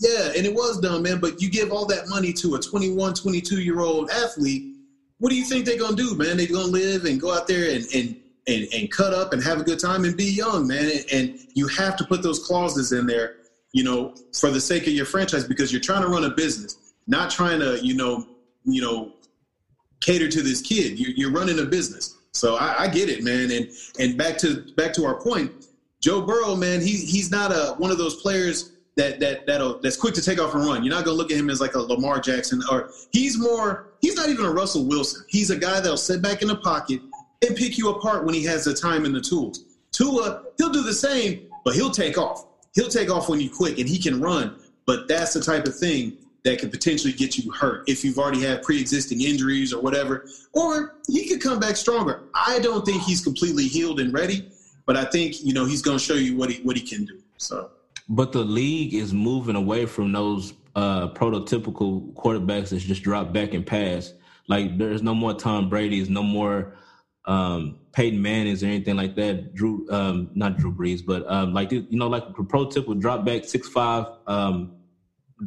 [0.00, 1.20] Yeah, and it was dumb, man.
[1.20, 4.75] But you give all that money to a 21, 22 year old athlete.
[5.18, 6.36] What do you think they're gonna do, man?
[6.36, 8.16] They're gonna live and go out there and, and
[8.48, 10.90] and, and cut up and have a good time and be young, man.
[10.90, 13.36] And, and you have to put those clauses in there,
[13.72, 16.94] you know, for the sake of your franchise because you're trying to run a business,
[17.06, 18.24] not trying to, you know,
[18.64, 19.12] you know,
[20.00, 20.98] cater to this kid.
[20.98, 22.16] You're, you're running a business.
[22.32, 23.50] So I, I, get it, man.
[23.50, 25.66] And and back to back to our point,
[26.00, 29.96] Joe Burrow, man, he he's not a one of those players that that that'll that's
[29.96, 30.82] quick to take off and run.
[30.82, 33.88] You're not gonna look at him as like a Lamar Jackson, or he's more.
[34.00, 35.24] He's not even a Russell Wilson.
[35.28, 37.00] He's a guy that'll sit back in the pocket
[37.46, 39.64] and pick you apart when he has the time and the tools.
[39.92, 42.46] Tua, he'll do the same, but he'll take off.
[42.74, 44.56] He'll take off when you quick and he can run.
[44.86, 48.40] But that's the type of thing that could potentially get you hurt if you've already
[48.40, 50.28] had pre-existing injuries or whatever.
[50.52, 52.22] Or he could come back stronger.
[52.34, 54.48] I don't think he's completely healed and ready,
[54.84, 57.04] but I think you know he's going to show you what he what he can
[57.04, 57.20] do.
[57.36, 57.70] So,
[58.08, 63.54] but the league is moving away from those uh, prototypical quarterbacks that just drop back
[63.54, 64.12] and pass.
[64.48, 66.76] Like there's no more Tom Brady's, no more
[67.24, 69.54] um, Peyton Manning's or anything like that.
[69.54, 73.68] Drew, um, not Drew Brees, but um, like you know, like a drop back six
[73.68, 74.76] five um,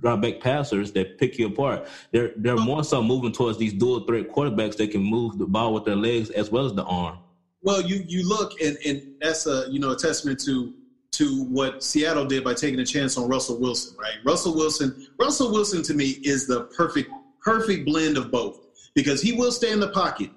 [0.02, 1.88] drop back passers that pick you apart.
[2.12, 5.74] They're they're more so moving towards these dual threat quarterbacks that can move the ball
[5.74, 7.19] with their legs as well as the arm.
[7.62, 10.74] Well, you you look and and that's a you know a testament to
[11.12, 14.15] to what Seattle did by taking a chance on Russell Wilson, right?
[14.24, 17.10] Russell Wilson, Russell Wilson to me is the perfect
[17.43, 18.60] perfect blend of both
[18.93, 20.30] because he will stay in the pocket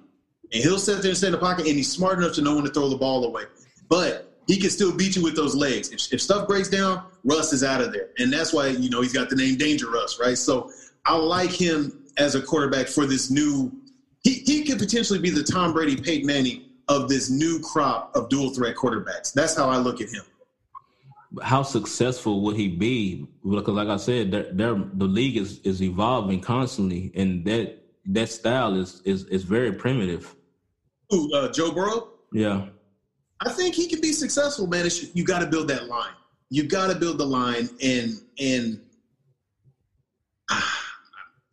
[0.53, 2.55] and he'll sit there and stay in the pocket, and he's smart enough to know
[2.55, 3.43] when to throw the ball away.
[3.89, 5.89] But he can still beat you with those legs.
[5.89, 9.01] If, if stuff breaks down, Russ is out of there, and that's why you know
[9.01, 10.37] he's got the name Danger Russ, right?
[10.37, 10.69] So
[11.05, 13.71] I like him as a quarterback for this new.
[14.23, 18.29] He he could potentially be the Tom Brady, Peyton Manning of this new crop of
[18.29, 19.33] dual threat quarterbacks.
[19.33, 20.23] That's how I look at him.
[21.41, 23.27] How successful would he be?
[23.43, 28.29] Because, like I said, they're, they're, the league is, is evolving constantly, and that that
[28.29, 30.35] style is is is very primitive.
[31.09, 32.09] Who, uh, Joe Burrow?
[32.31, 32.67] Yeah.
[33.39, 34.85] I think he can be successful, man.
[34.85, 36.13] It's, you got to build that line.
[36.49, 38.79] You got to build the line, and and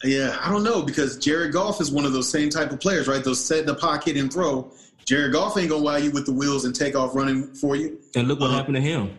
[0.05, 3.09] yeah, I don't know because Jared Goff is one of those same type of players,
[3.09, 3.23] right?
[3.23, 4.73] Those set in the pocket and throw.
[5.05, 7.99] Jared Goff ain't gonna wow you with the wheels and take off running for you.
[8.15, 9.19] And look what um, happened to him.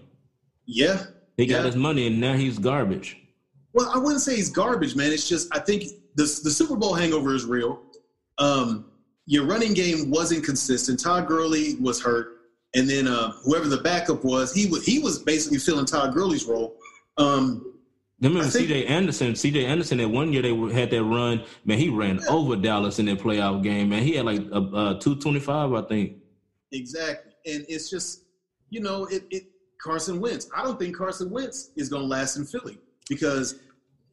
[0.73, 1.03] Yeah,
[1.35, 1.65] he got yeah.
[1.65, 3.17] his money, and now he's garbage.
[3.73, 5.11] Well, I wouldn't say he's garbage, man.
[5.11, 5.83] It's just I think
[6.15, 7.81] the the Super Bowl hangover is real.
[8.37, 8.85] Um,
[9.25, 10.99] your running game wasn't consistent.
[10.99, 12.37] Todd Gurley was hurt,
[12.73, 16.45] and then uh, whoever the backup was, he was he was basically filling Todd Gurley's
[16.45, 16.77] role.
[17.17, 17.67] Um,
[18.21, 18.85] Remember C.J.
[18.85, 19.35] Anderson?
[19.35, 19.65] C.J.
[19.65, 21.43] Anderson that one year they had that run.
[21.65, 22.29] Man, he ran yeah.
[22.29, 23.89] over Dallas in that playoff game.
[23.89, 26.17] Man, he had like a, a two twenty five, I think.
[26.71, 28.23] Exactly, and it's just
[28.69, 29.43] you know it, it.
[29.81, 30.49] Carson Wentz.
[30.55, 32.77] I don't think Carson Wentz is going to last in Philly
[33.09, 33.59] because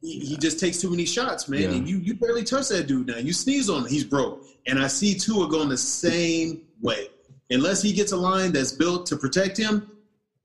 [0.01, 1.61] he, he, just takes too many shots, man.
[1.61, 1.71] Yeah.
[1.71, 3.17] And you you barely touch that dude now.
[3.17, 4.43] You sneeze on him, he's broke.
[4.67, 7.07] And I see Tua going the same way.
[7.49, 9.91] Unless he gets a line that's built to protect him,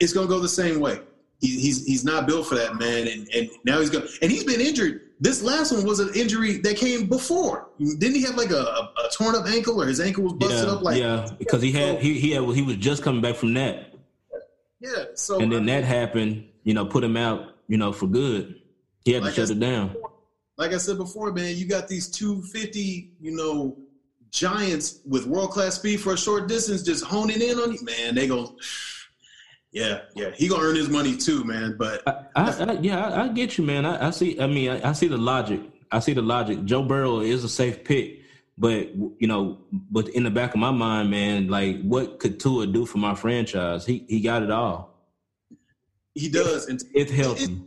[0.00, 1.00] it's going to go the same way.
[1.40, 3.06] He, he's he's not built for that, man.
[3.06, 4.06] And and now he's going.
[4.22, 5.02] And he's been injured.
[5.20, 7.68] This last one was an injury that came before.
[7.78, 10.66] Didn't he have like a, a, a torn up ankle or his ankle was busted
[10.66, 10.82] yeah, up?
[10.82, 13.93] Like yeah, because he had he he had, he was just coming back from that.
[14.84, 15.04] Yeah.
[15.14, 16.48] So and then that happened.
[16.62, 17.54] You know, put him out.
[17.68, 18.60] You know, for good.
[19.04, 19.88] He had like to shut it down.
[19.88, 20.12] Before,
[20.58, 23.76] like I said before, man, you got these 250, you know,
[24.30, 27.78] giants with world class speed for a short distance just honing in on you.
[27.82, 28.56] Man, they go
[29.72, 31.76] yeah, yeah, he gonna earn his money too, man.
[31.78, 33.86] But I, I, I yeah, I, I, get you, man.
[33.86, 34.38] I, see.
[34.40, 35.60] I mean, I, see the logic.
[35.90, 36.64] I see the logic.
[36.64, 38.20] Joe Burrow is a safe pick,
[38.56, 39.58] but you know,
[39.90, 43.14] but in the back of my mind, man, like what could Tua do for my
[43.14, 43.84] franchise?
[43.84, 44.94] He he got it all.
[46.14, 47.44] He does, and it's healthy.
[47.44, 47.58] It,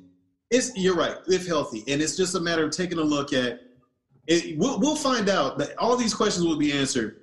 [0.50, 3.62] it's you're right, if healthy, and it's just a matter of taking a look at.
[4.28, 7.22] It, we'll, we'll find out that all these questions will be answered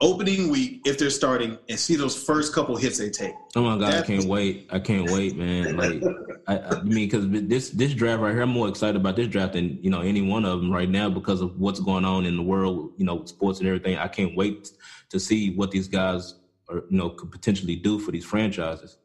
[0.00, 3.34] opening week if they're starting and see those first couple hits they take.
[3.56, 4.68] Oh my god, That's- I can't wait!
[4.70, 5.76] I can't wait, man.
[5.76, 6.02] Like,
[6.46, 9.54] I, I mean, because this this draft right here, I'm more excited about this draft
[9.54, 12.36] than you know any one of them right now because of what's going on in
[12.36, 13.96] the world, you know, sports and everything.
[13.96, 14.72] I can't wait
[15.10, 16.34] to see what these guys
[16.68, 18.98] are, you know, could potentially do for these franchises.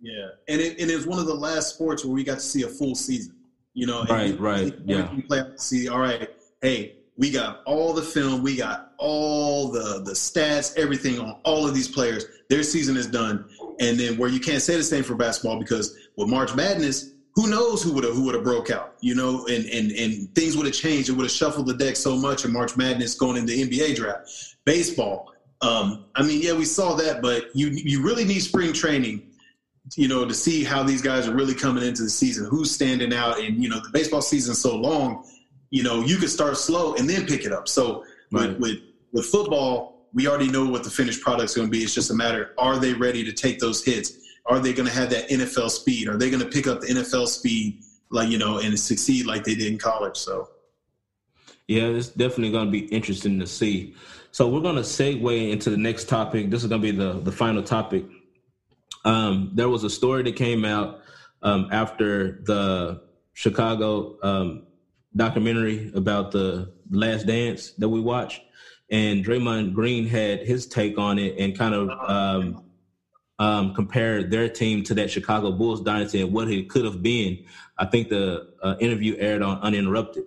[0.00, 2.62] Yeah, and it, and it's one of the last sports where we got to see
[2.62, 3.34] a full season.
[3.74, 5.12] You know, right, right, yeah.
[5.12, 6.30] You play see, all right,
[6.62, 11.66] hey, we got all the film, we got all the the stats, everything on all
[11.66, 12.26] of these players.
[12.50, 13.48] Their season is done,
[13.80, 17.48] and then where you can't say the same for basketball because with March Madness, who
[17.48, 20.56] knows who would have who would have broke out, you know, and and and things
[20.56, 21.08] would have changed.
[21.08, 24.56] It would have shuffled the deck so much in March Madness going into NBA draft.
[24.64, 25.32] Baseball,
[25.62, 29.24] um, I mean, yeah, we saw that, but you you really need spring training
[29.96, 33.10] you know, to see how these guys are really coming into the season, who's standing
[33.10, 35.24] out, and you know, the baseball season's so long
[35.70, 37.68] you know, you could start slow and then pick it up.
[37.68, 38.50] So right.
[38.50, 38.78] with, with
[39.12, 41.78] with football, we already know what the finished product's going to be.
[41.78, 44.12] It's just a matter: are they ready to take those hits?
[44.46, 46.08] Are they going to have that NFL speed?
[46.08, 49.44] Are they going to pick up the NFL speed, like you know, and succeed like
[49.44, 50.16] they did in college?
[50.16, 50.48] So,
[51.66, 53.94] yeah, it's definitely going to be interesting to see.
[54.30, 56.50] So we're going to segue into the next topic.
[56.50, 58.04] This is going to be the the final topic.
[59.04, 61.00] Um, there was a story that came out
[61.42, 63.02] um, after the
[63.34, 64.66] Chicago um,
[65.14, 68.42] documentary about the Last Dance that we watched,
[68.90, 72.64] and Draymond Green had his take on it and kind of um,
[73.38, 77.44] um, compared their team to that Chicago Bulls dynasty and what it could have been.
[77.78, 80.24] I think the uh, interview aired on Uninterrupted,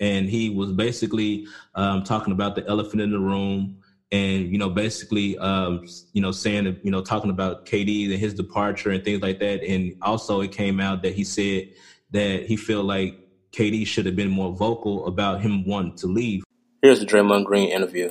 [0.00, 3.78] and he was basically um, talking about the elephant in the room.
[4.12, 8.34] And you know, basically, um, you know, saying you know, talking about KD and his
[8.34, 9.64] departure and things like that.
[9.64, 11.70] And also, it came out that he said
[12.12, 13.18] that he felt like
[13.52, 16.44] KD should have been more vocal about him wanting to leave.
[16.82, 18.10] Here's the Draymond Green interview.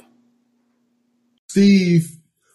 [1.50, 2.12] Steve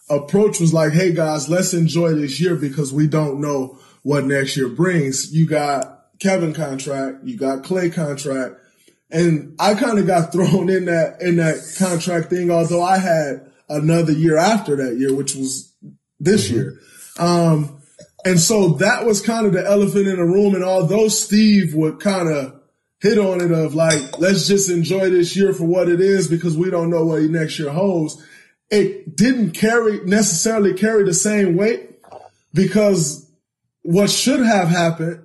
[0.08, 4.56] approach was like, "Hey guys, let's enjoy this year because we don't know what next
[4.56, 8.56] year brings." You got Kevin contract, you got Klay contract,
[9.10, 12.50] and I kind of got thrown in that in that contract thing.
[12.50, 15.72] Although I had another year after that year, which was
[16.18, 16.56] this mm-hmm.
[16.56, 16.80] year.
[17.18, 17.80] Um,
[18.24, 20.54] and so that was kind of the elephant in the room.
[20.54, 22.59] And although Steve would kind of
[23.00, 26.56] hit on it of like, let's just enjoy this year for what it is because
[26.56, 28.22] we don't know what next year holds.
[28.70, 31.98] It didn't carry necessarily carry the same weight
[32.52, 33.28] because
[33.82, 35.24] what should have happened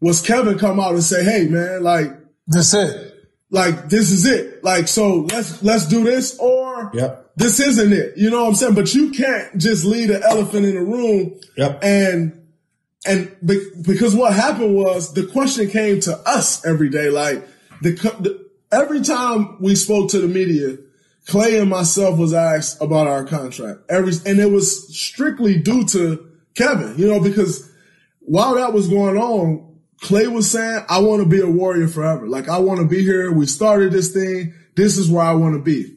[0.00, 2.12] was Kevin come out and say, Hey man, like,
[2.46, 3.06] that's it.
[3.50, 4.62] Like, this is it.
[4.62, 7.32] Like, so let's, let's do this or yep.
[7.36, 8.16] this isn't it.
[8.16, 8.74] You know what I'm saying?
[8.74, 11.80] But you can't just leave the elephant in the room yep.
[11.82, 12.39] and
[13.06, 17.08] and be, because what happened was the question came to us every day.
[17.08, 17.46] Like
[17.80, 20.76] the, the, every time we spoke to the media,
[21.26, 23.80] Klay and myself was asked about our contract.
[23.88, 27.70] Every and it was strictly due to Kevin, you know, because
[28.20, 32.26] while that was going on, Klay was saying, "I want to be a warrior forever.
[32.26, 33.32] Like I want to be here.
[33.32, 34.54] We started this thing.
[34.76, 35.96] This is where I want to be."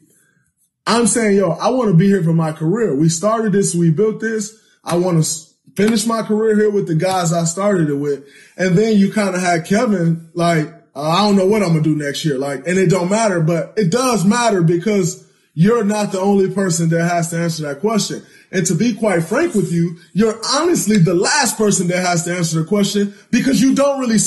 [0.86, 2.94] I'm saying, "Yo, I want to be here for my career.
[2.94, 3.74] We started this.
[3.74, 4.58] We built this.
[4.84, 5.43] I want to."
[5.76, 8.26] Finish my career here with the guys I started it with.
[8.56, 11.82] And then you kind of had Kevin like, uh, I don't know what I'm going
[11.82, 12.38] to do next year.
[12.38, 16.88] Like, and it don't matter, but it does matter because you're not the only person
[16.90, 18.22] that has to answer that question.
[18.50, 22.36] And to be quite frank with you, you're honestly the last person that has to
[22.36, 24.18] answer the question because you don't really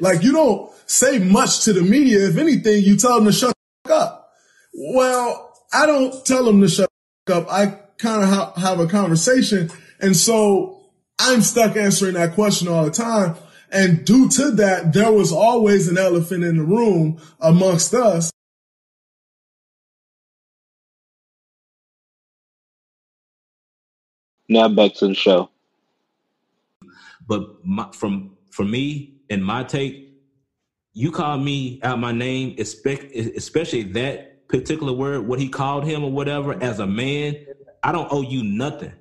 [0.00, 2.28] Like you don't say much to the media.
[2.28, 3.54] If anything, you tell them to shut
[3.88, 4.32] up.
[4.74, 6.88] Well, I don't tell them to shut
[7.30, 7.46] up.
[7.52, 7.66] I
[7.98, 9.70] kind of ha- have a conversation.
[10.00, 10.79] And so
[11.20, 13.36] I'm stuck answering that question all the time.
[13.70, 18.32] And due to that, there was always an elephant in the room amongst us.
[24.48, 25.50] Now back to the show.
[27.26, 30.08] But my, from for me and my take,
[30.94, 36.10] you call me out my name, especially that particular word, what he called him or
[36.10, 37.36] whatever, as a man,
[37.84, 38.92] I don't owe you nothing.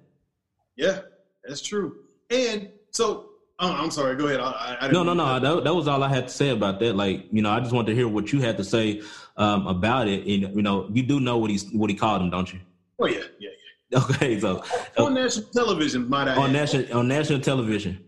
[0.76, 0.99] Yeah,
[1.43, 1.97] that's true.
[2.30, 4.15] And so, oh, I'm sorry.
[4.15, 4.39] Go ahead.
[4.39, 5.39] I, I no, no, no.
[5.39, 6.95] That, that, was all I had to say about that.
[6.95, 9.01] Like, you know, I just wanted to hear what you had to say
[9.38, 10.21] um, about it.
[10.21, 12.59] And you know, you do know what he's what he called him, don't you?
[12.99, 13.49] Oh yeah, yeah,
[13.89, 13.99] yeah.
[14.03, 14.63] Okay, so
[14.97, 16.36] on uh, national television, might I?
[16.36, 18.03] On national on national television.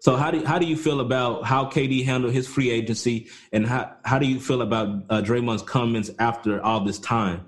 [0.00, 3.66] So how do how do you feel about how KD handled his free agency, and
[3.66, 7.44] how how do you feel about uh, Draymond's comments after all this time?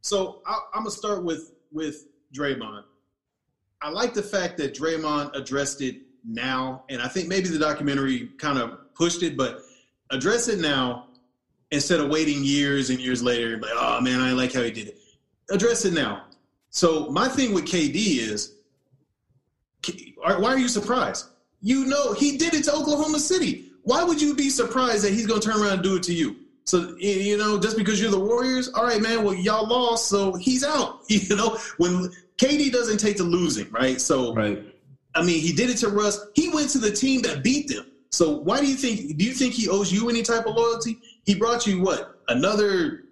[0.00, 2.84] So I, I'm gonna start with with Draymond.
[3.86, 8.30] I like the fact that Draymond addressed it now, and I think maybe the documentary
[8.36, 9.60] kind of pushed it, but
[10.10, 11.10] address it now
[11.70, 13.58] instead of waiting years and years later.
[13.58, 14.98] Like, oh man, I like how he did it.
[15.52, 16.24] Address it now.
[16.70, 18.54] So my thing with KD is,
[20.16, 21.26] why are you surprised?
[21.62, 23.70] You know, he did it to Oklahoma City.
[23.84, 26.12] Why would you be surprised that he's going to turn around and do it to
[26.12, 26.34] you?
[26.64, 29.22] So you know, just because you're the Warriors, all right, man.
[29.22, 31.02] Well, y'all lost, so he's out.
[31.08, 34.00] You know, when KD doesn't take the losing, right?
[34.00, 34.62] So, right.
[35.14, 36.26] I mean, he did it to Russ.
[36.34, 37.86] He went to the team that beat them.
[38.10, 39.16] So why do you think?
[39.16, 40.98] Do you think he owes you any type of loyalty?
[41.24, 42.20] He brought you what?
[42.28, 43.04] Another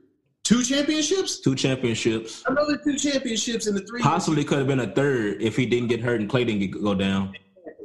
[0.44, 1.40] two championships?
[1.40, 2.42] Two championships.
[2.46, 4.00] Another two championships in the three.
[4.00, 6.94] Possibly could have been a third if he didn't get hurt and Klay didn't go
[6.94, 7.34] down.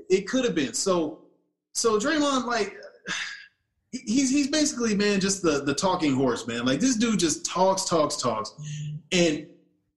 [0.10, 0.74] It could have been.
[0.74, 1.20] So,
[1.74, 2.78] so Draymond, like,
[3.92, 6.66] he's he's basically man, just the the talking horse, man.
[6.66, 8.54] Like this dude just talks, talks, talks,
[9.12, 9.48] and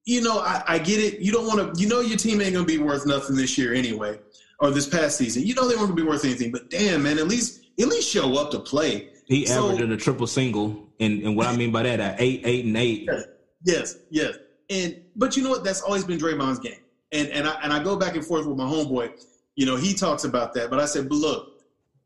[0.05, 1.21] you know, I, I get it.
[1.21, 1.81] You don't want to.
[1.81, 4.19] You know, your team ain't gonna be worth nothing this year anyway,
[4.61, 5.45] or this past season.
[5.45, 6.53] You know they weren't gonna be worth anything.
[6.53, 9.11] But damn, man, at least at least show up to play.
[9.27, 12.43] He so, averaged a triple single, and and what I mean by that, at eight,
[12.45, 13.09] eight, and eight.
[13.09, 13.25] Yes,
[13.65, 14.37] yes, yes.
[14.71, 15.65] And but you know what?
[15.65, 16.81] That's always been Draymond's game.
[17.13, 19.13] And and I and I go back and forth with my homeboy
[19.55, 20.71] you know, he talks about that.
[20.71, 21.61] But I said, but look,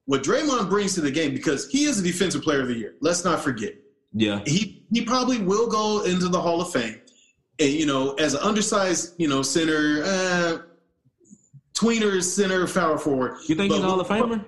[0.06, 2.94] what Draymond brings to the game, because he is a defensive player of the year.
[3.00, 3.74] Let's not forget.
[4.12, 4.40] Yeah.
[4.46, 7.00] He he probably will go into the Hall of Fame.
[7.58, 10.58] And, you know, as an undersized, you know, center, uh,
[11.74, 13.38] tweener, center, power forward.
[13.46, 14.44] You think but he's a Hall of Famer?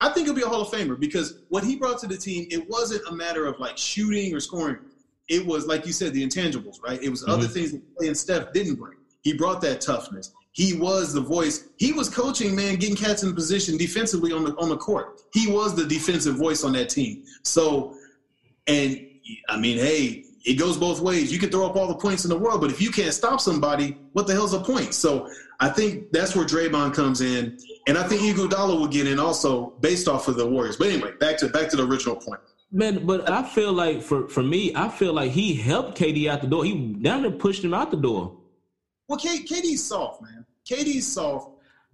[0.00, 2.46] I think he'll be a Hall of Famer because what he brought to the team,
[2.50, 4.78] it wasn't a matter of like shooting or scoring.
[5.28, 7.02] It was, like you said, the intangibles, right?
[7.02, 7.32] It was mm-hmm.
[7.32, 8.98] other things that and Steph didn't bring.
[9.22, 11.68] He brought that toughness he was the voice.
[11.78, 15.20] He was coaching, man, getting cats in position defensively on the on the court.
[15.32, 17.24] He was the defensive voice on that team.
[17.42, 17.96] So,
[18.68, 19.04] and
[19.48, 21.32] I mean, hey, it goes both ways.
[21.32, 23.40] You can throw up all the points in the world, but if you can't stop
[23.40, 24.92] somebody, what the hell's the point?
[24.92, 29.18] So I think that's where Draymond comes in, and I think Iguodala will get in
[29.18, 30.76] also based off of the Warriors.
[30.76, 32.40] But anyway, back to back to the original point.
[32.70, 36.42] Man, but I feel like for for me, I feel like he helped KD out
[36.42, 36.64] the door.
[36.64, 38.36] He down there pushed him out the door.
[39.08, 40.44] Well, K, KD's soft, man.
[40.68, 41.50] KD's soft,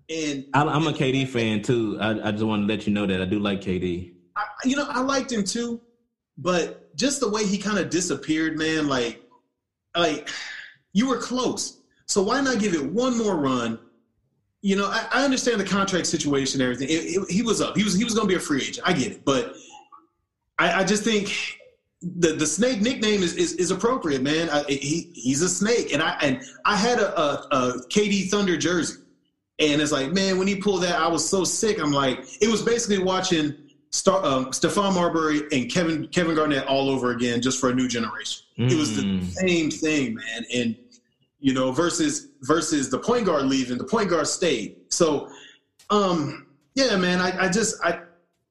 [0.09, 1.99] and I'm a KD fan too.
[2.01, 4.15] I, I just want to let you know that I do like KD.
[4.37, 5.81] I, you know, I liked him too,
[6.39, 8.87] but just the way he kind of disappeared, man.
[8.87, 9.23] Like,
[9.97, 10.29] like
[10.93, 13.79] you were close, so why not give it one more run?
[14.61, 16.95] You know, I, I understand the contract situation, and everything.
[16.95, 17.77] It, it, he was up.
[17.77, 18.87] He was he was going to be a free agent.
[18.87, 19.55] I get it, but
[20.59, 21.59] I, I just think
[22.03, 24.51] the the snake nickname is is, is appropriate, man.
[24.51, 28.59] I, he he's a snake, and I and I had a, a, a KD Thunder
[28.59, 29.01] jersey,
[29.59, 31.81] and it's like, man, when he pulled that, I was so sick.
[31.81, 36.89] I'm like, it was basically watching Star, um, Stephon Marbury and Kevin Kevin Garnett all
[36.89, 38.45] over again, just for a new generation.
[38.59, 38.71] Mm.
[38.71, 39.25] It was the mm.
[39.25, 40.77] same thing, man, and
[41.41, 44.77] you know, versus versus the point guard leaving, the point guard stayed.
[44.91, 45.29] So,
[45.91, 48.01] um, yeah, man, I, I just I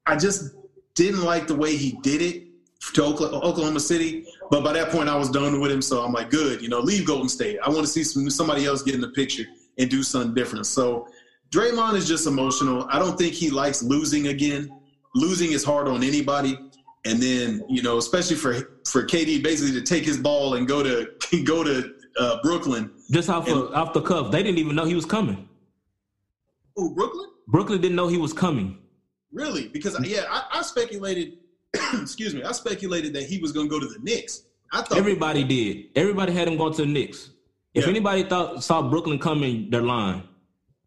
[0.05, 0.55] I just
[0.95, 2.43] didn't like the way he did it
[2.93, 4.25] to Oklahoma City.
[4.49, 5.81] But by that point, I was done with him.
[5.81, 7.59] So I'm like, good, you know, leave Golden State.
[7.63, 9.43] I want to see some, somebody else get in the picture
[9.77, 10.65] and do something different.
[10.65, 11.07] So
[11.51, 12.87] Draymond is just emotional.
[12.89, 14.71] I don't think he likes losing again.
[15.15, 16.57] Losing is hard on anybody.
[17.05, 18.53] And then, you know, especially for
[18.85, 21.09] for KD basically to take his ball and go to
[21.45, 22.91] go to uh, Brooklyn.
[23.11, 24.31] Just off, and, of, off the cuff.
[24.31, 25.47] They didn't even know he was coming.
[26.77, 27.29] Oh, Brooklyn?
[27.47, 28.77] Brooklyn didn't know he was coming.
[29.31, 29.67] Really?
[29.67, 31.37] Because, yeah, I, I speculated–
[31.93, 34.43] excuse me, I speculated that he was going to go to the Knicks.
[34.71, 35.87] I thought everybody did.
[35.95, 37.31] Everybody had him going to the Knicks.
[37.73, 37.89] If yeah.
[37.89, 40.23] anybody thought saw Brooklyn coming, they're lying.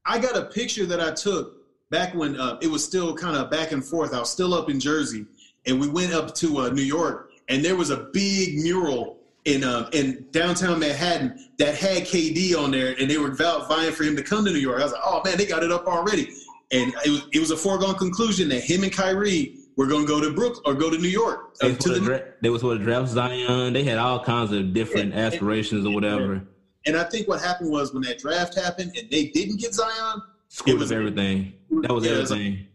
[0.04, 1.61] I got a picture that I took
[1.93, 4.12] back when uh, it was still kind of back and forth.
[4.12, 5.26] I was still up in Jersey,
[5.66, 9.62] and we went up to uh, New York, and there was a big mural in
[9.62, 14.16] uh, in downtown Manhattan that had KD on there, and they were vying for him
[14.16, 14.80] to come to New York.
[14.80, 16.28] I was like, oh man, they got it up already,
[16.72, 20.09] and it was it was a foregone conclusion that him and Kyrie were going to
[20.09, 21.57] go to Brooklyn or go to New York.
[21.62, 23.72] Uh, to the, dra- they was going to draft Zion.
[23.72, 26.47] They had all kinds of different yeah, aspirations and, or whatever.
[26.84, 30.20] And I think what happened was when that draft happened and they didn't get Zion,
[30.53, 31.55] screwed was everything.
[31.70, 32.66] That was yeah, everything.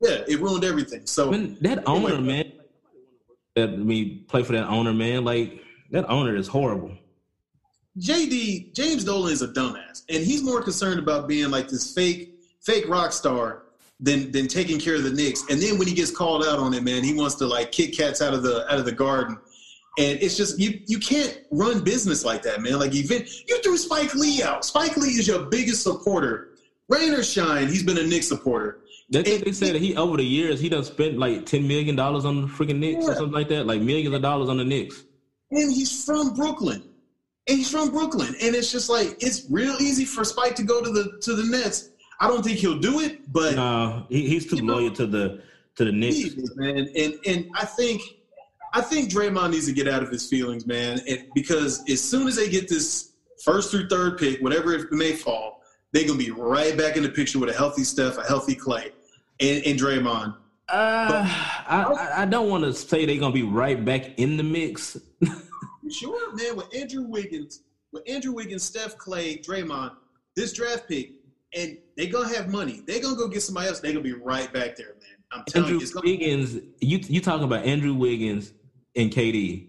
[0.00, 1.06] yeah, it ruined everything.
[1.06, 2.52] So when that owner, man,
[3.54, 6.96] that me play for that owner, man, like that owner is horrible.
[7.98, 12.38] JD James Dolan is a dumbass, and he's more concerned about being like this fake
[12.62, 13.64] fake rock star
[14.00, 15.44] than than taking care of the Knicks.
[15.50, 17.96] And then when he gets called out on it, man, he wants to like kick
[17.96, 19.38] cats out of the out of the garden.
[19.98, 22.78] And it's just you you can't run business like that, man.
[22.78, 24.64] Like even you threw Spike Lee out.
[24.64, 26.55] Spike Lee is your biggest supporter.
[26.88, 28.80] Rain or shine, he's been a Knicks supporter.
[29.08, 32.24] They, they said that he over the years he done spent like ten million dollars
[32.24, 33.12] on the freaking Knicks yeah.
[33.12, 35.04] or something like that, like millions of dollars on the Knicks.
[35.50, 36.82] And he's from Brooklyn.
[37.48, 38.34] And he's from Brooklyn.
[38.42, 41.44] And it's just like it's real easy for Spike to go to the to the
[41.44, 41.90] Nets.
[42.18, 45.42] I don't think he'll do it, but no, he, he's too loyal know, to the
[45.76, 46.34] to the Knicks.
[46.56, 46.88] Man.
[46.96, 48.02] And and I think
[48.72, 51.00] I think Draymond needs to get out of his feelings, man.
[51.08, 53.12] And because as soon as they get this
[53.44, 55.55] first through third pick, whatever it may fall,
[55.92, 58.92] they're gonna be right back in the picture with a healthy Steph, a healthy Klay,
[59.40, 60.36] and, and Draymond.
[60.68, 61.24] Uh,
[61.68, 64.96] I, I don't want to say they're gonna be right back in the mix.
[65.90, 66.56] sure, man.
[66.56, 67.62] With Andrew Wiggins,
[67.92, 69.92] with Andrew Wiggins, Steph, Klay, Draymond,
[70.34, 71.12] this draft pick,
[71.56, 72.82] and they're gonna have money.
[72.86, 73.80] They're gonna go get somebody else.
[73.80, 75.16] They're gonna be right back there, man.
[75.32, 76.54] I'm telling Andrew you, gonna- Wiggins.
[76.80, 78.52] You you talking about Andrew Wiggins
[78.96, 79.68] and KD?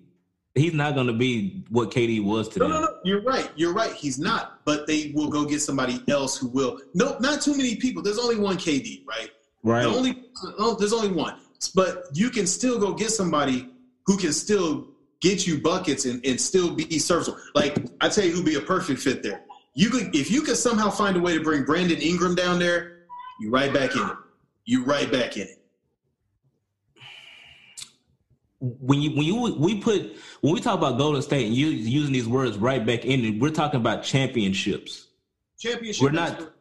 [0.56, 2.68] He's not gonna be what KD was today.
[2.68, 2.98] No, no, no.
[3.04, 3.52] You're right.
[3.56, 3.94] You're right.
[3.94, 4.57] He's not.
[4.68, 6.82] But they will go get somebody else who will.
[6.94, 8.04] No, not too many people.
[8.04, 9.32] There's only one KD, right?
[9.64, 9.84] Right.
[9.84, 10.26] The only
[10.60, 11.40] oh, there's only one,
[11.74, 13.70] but you can still go get somebody
[14.06, 14.90] who can still
[15.22, 17.40] get you buckets and, and still be serviceable.
[17.56, 19.42] Like I tell you, who'd be a perfect fit there.
[19.74, 23.04] You could if you could somehow find a way to bring Brandon Ingram down there,
[23.40, 24.18] you right back in it.
[24.66, 25.62] You right back in it.
[28.60, 32.12] When you when you we put when we talk about Golden State and you using
[32.12, 35.08] these words right back in it, we're talking about championships.
[35.60, 36.04] Championship.
[36.04, 36.54] We're not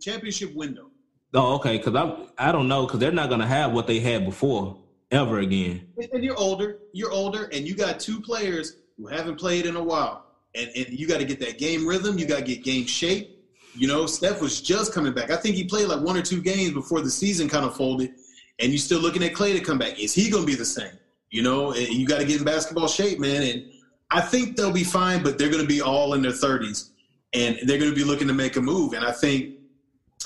[0.00, 0.90] championship window.
[1.34, 1.78] Oh, okay.
[1.78, 4.78] Because I I don't know because they're not going to have what they had before
[5.10, 5.88] ever again.
[6.12, 6.78] And you're older.
[6.92, 10.88] You're older, and you got two players who haven't played in a while, and and
[10.88, 12.18] you got to get that game rhythm.
[12.18, 13.34] You got to get game shape.
[13.74, 15.30] You know, Steph was just coming back.
[15.30, 18.12] I think he played like one or two games before the season kind of folded,
[18.58, 19.98] and you're still looking at Klay to come back.
[20.00, 20.92] Is he going to be the same?
[21.30, 23.42] You know, you got to get in basketball shape, man.
[23.42, 23.70] And
[24.10, 26.90] I think they'll be fine, but they're going to be all in their 30s,
[27.34, 28.94] and they're going to be looking to make a move.
[28.94, 29.56] And I think,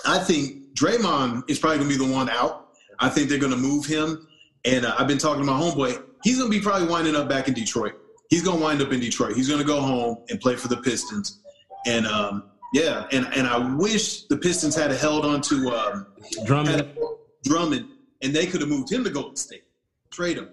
[0.06, 2.68] I think Draymond is probably going to be the one out.
[3.00, 4.28] I think they're going to move him.
[4.64, 6.02] And uh, I've been talking to my homeboy.
[6.22, 7.94] He's going to be probably winding up back in Detroit.
[8.30, 9.36] He's going to wind up in Detroit.
[9.36, 11.40] He's going to go home and play for the Pistons.
[11.84, 16.06] And um, yeah, and and I wish the Pistons had held on to um,
[16.46, 16.96] Drummond.
[17.44, 17.88] Drummond,
[18.22, 19.64] and they could have moved him to Golden State,
[20.10, 20.48] trade him.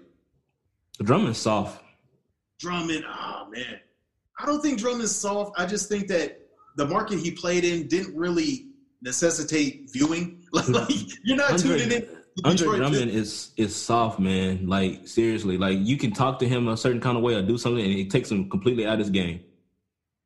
[1.02, 1.82] Drummond's soft.
[2.58, 3.80] Drummond, oh man,
[4.38, 5.58] I don't think Drummond's soft.
[5.58, 6.40] I just think that
[6.76, 8.66] the market he played in didn't really
[9.02, 10.36] necessitate viewing.
[10.52, 10.90] Like, like
[11.24, 12.08] you're not Andre, tuning in.
[12.44, 14.66] Andre Drummond is is soft, man.
[14.66, 17.56] Like seriously, like you can talk to him a certain kind of way or do
[17.56, 19.40] something, and it takes him completely out of his game.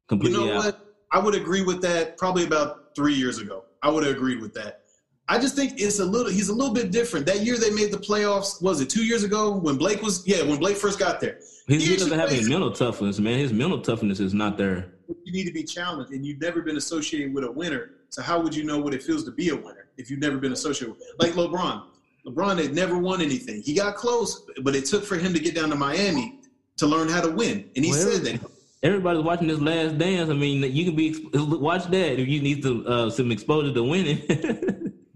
[0.08, 0.64] Completely you know out.
[0.64, 0.96] what?
[1.12, 2.16] I would agree with that.
[2.18, 4.83] Probably about three years ago, I would have agreed with that.
[5.28, 6.30] I just think it's a little.
[6.30, 7.24] He's a little bit different.
[7.26, 8.60] That year they made the playoffs.
[8.62, 10.26] Was it two years ago when Blake was?
[10.26, 11.38] Yeah, when Blake first got there.
[11.66, 13.38] he, he doesn't have any mental toughness, man.
[13.38, 14.92] His mental toughness is not there.
[15.24, 17.92] You need to be challenged, and you've never been associated with a winner.
[18.10, 20.36] So how would you know what it feels to be a winner if you've never
[20.36, 21.02] been associated with?
[21.18, 21.84] Like LeBron.
[22.26, 23.62] LeBron had never won anything.
[23.62, 26.40] He got close, but it took for him to get down to Miami
[26.76, 28.50] to learn how to win, and he well, said that.
[28.82, 30.28] Everybody's watching this last dance.
[30.28, 33.82] I mean, you can be watch that if you need to, uh, some exposure to
[33.82, 34.22] winning.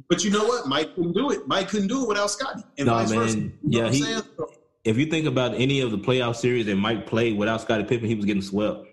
[0.09, 0.66] but you know what?
[0.66, 1.46] Mike couldn't do it.
[1.46, 2.64] Mike couldn't do it without Scottie.
[2.78, 3.09] And no, man.
[3.09, 3.50] Versa.
[3.62, 4.20] yeah, he,
[4.84, 8.09] if you think about any of the playoff series that Mike played without Scottie Pippen,
[8.09, 8.86] he was getting swept.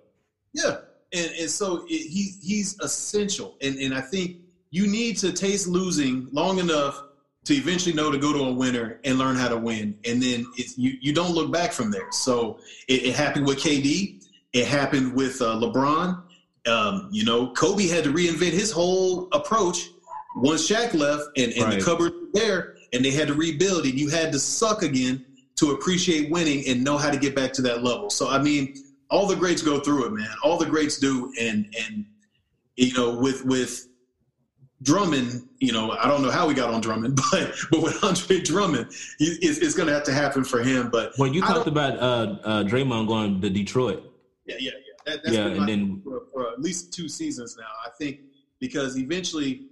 [0.54, 0.78] Yeah,
[1.14, 4.38] and and so it, he he's essential, and and I think
[4.72, 7.02] you need to taste losing long enough
[7.46, 10.46] to eventually know to go to a winner and learn how to win, and then
[10.58, 12.12] it's you you don't look back from there.
[12.12, 12.60] So
[12.90, 16.24] it, it happened with KD, it happened with uh, LeBron.
[16.68, 19.90] Um, you know, Kobe had to reinvent his whole approach
[20.36, 21.80] once Shaq left, and, and right.
[21.80, 25.26] the cupboard there, and they had to rebuild, and you had to suck again
[25.56, 28.10] to appreciate winning and know how to get back to that level.
[28.10, 28.76] So I mean
[29.10, 30.30] all the greats go through it, man.
[30.44, 32.06] All the greats do, and and
[32.76, 33.88] you know, with with
[34.82, 38.42] Drummond, you know, I don't know how we got on Drummond, but but with Andre
[38.42, 40.90] Drummond, he, it's, it's going to have to happen for him.
[40.90, 44.04] But when you talked about uh, uh, Draymond going to Detroit,
[44.46, 47.68] yeah, yeah, yeah, that, that's yeah, and then for, for at least two seasons now.
[47.86, 48.20] I think
[48.60, 49.68] because eventually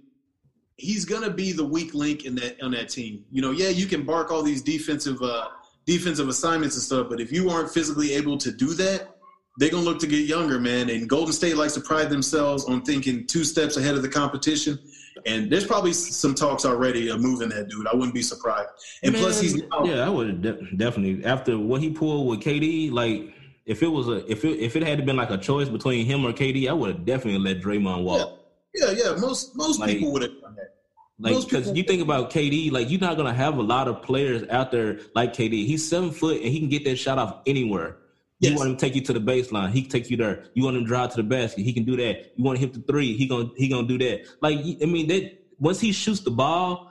[0.76, 3.24] he's going to be the weak link in that on that team.
[3.30, 5.48] You know, yeah, you can bark all these defensive uh,
[5.86, 9.16] defensive assignments and stuff, but if you aren't physically able to do that,
[9.58, 10.90] they're gonna look to get younger, man.
[10.90, 14.78] And Golden State likes to pride themselves on thinking two steps ahead of the competition.
[15.26, 17.86] And there's probably some talks already of moving that dude.
[17.86, 18.68] I wouldn't be surprised.
[19.02, 22.40] And man, plus, he's now, yeah, I would de- definitely after what he pulled with
[22.40, 22.90] KD.
[22.92, 23.32] Like,
[23.64, 26.26] if it was a if it if it had been like a choice between him
[26.26, 28.18] or KD, I would have definitely let Draymond walk.
[28.18, 28.43] Yeah,
[28.74, 28.90] yeah.
[28.90, 29.14] yeah.
[29.18, 30.74] Most most like, people would have done that.
[31.18, 34.48] Like, because you think about KD, like you're not gonna have a lot of players
[34.50, 35.64] out there like KD.
[35.66, 37.98] He's seven foot and he can get that shot off anywhere.
[38.40, 38.50] Yes.
[38.50, 40.46] You want him to take you to the baseline, he can take you there.
[40.54, 42.32] You want him to drive to the basket, he can do that.
[42.36, 44.26] You want him to three, he gonna he gonna do that.
[44.42, 46.90] Like I mean, that once he shoots the ball,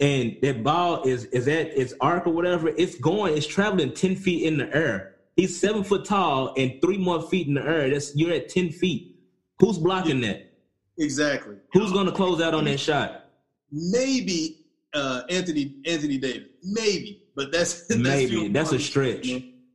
[0.00, 4.16] and that ball is is at its arc or whatever, it's going, it's traveling ten
[4.16, 5.14] feet in the air.
[5.36, 7.88] He's seven foot tall and three more feet in the air.
[7.88, 9.16] That's you're at ten feet.
[9.60, 10.32] Who's blocking yeah.
[10.32, 10.51] that?
[10.98, 11.56] Exactly.
[11.72, 13.26] Who's going to close out on that shot?
[13.70, 16.48] Maybe uh, Anthony Anthony Davis.
[16.62, 19.28] Maybe, but that's, that's maybe that's a stretch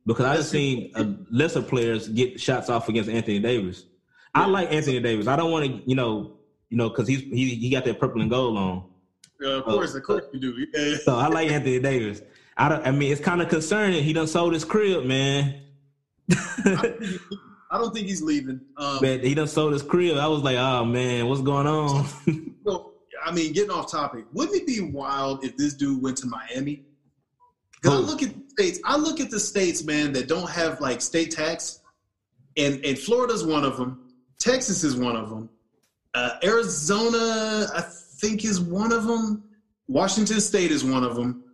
[0.06, 3.84] because I've seen uh, lesser players get shots off against Anthony Davis.
[4.34, 5.26] I like Anthony Davis.
[5.26, 6.36] I don't want to, you know,
[6.70, 8.84] you know, because he's he, he got that purple and gold on.
[9.42, 10.66] Uh, of course, of course you do.
[10.74, 10.96] Yeah.
[11.04, 12.22] So I like Anthony Davis.
[12.56, 12.86] I don't.
[12.86, 14.02] I mean, it's kind of concerning.
[14.02, 15.62] He done sold his crib, man.
[16.30, 17.18] I
[17.76, 18.60] don't think he's leaving.
[18.78, 20.16] Um, man, he done sold his crib.
[20.16, 22.06] I was like, oh man, what's going on?
[22.66, 26.26] so, I mean, getting off topic, wouldn't it be wild if this dude went to
[26.26, 26.84] Miami?
[27.74, 30.80] Because I look at the states, I look at the states, man, that don't have
[30.80, 31.80] like state tax,
[32.56, 34.12] and and Florida's one of them.
[34.38, 35.50] Texas is one of them.
[36.14, 39.44] Uh, Arizona, I think, is one of them.
[39.88, 41.44] Washington State is one of them.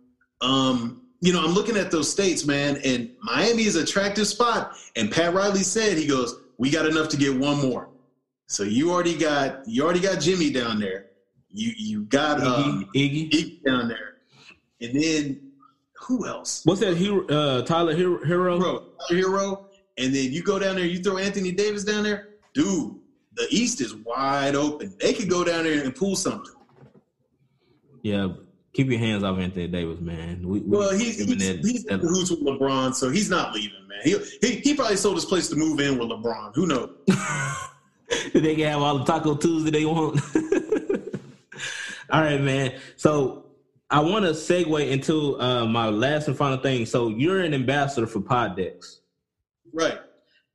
[0.41, 4.77] Um, you know, I'm looking at those states, man, and Miami is an attractive spot.
[4.95, 7.89] And Pat Riley said, he goes, "We got enough to get one more."
[8.47, 11.07] So you already got you already got Jimmy down there.
[11.51, 14.17] You you got um, Iggy, Iggy down there,
[14.81, 15.51] and then
[15.99, 16.61] who else?
[16.63, 16.95] What's that?
[16.95, 19.65] Herro, uh, Tyler Herro hero Herro,
[19.97, 20.85] and then you go down there.
[20.85, 22.95] You throw Anthony Davis down there, dude.
[23.35, 24.93] The East is wide open.
[24.99, 26.53] They could go down there and pull something.
[28.03, 28.27] Yeah,
[28.75, 30.47] keep your hands off Anthony Davis, man.
[30.47, 33.99] We, well, he's he's, that, he's that, who's with LeBron, so he's not leaving, man.
[34.03, 36.53] He, he he probably sold his place to move in with LeBron.
[36.55, 36.89] Who knows?
[38.33, 40.21] they can have all the Taco Tuesday they want.
[42.11, 42.73] all right, man.
[42.97, 43.45] So
[43.89, 46.85] I want to segue into uh, my last and final thing.
[46.85, 48.99] So you're an ambassador for Poddex,
[49.73, 49.99] right?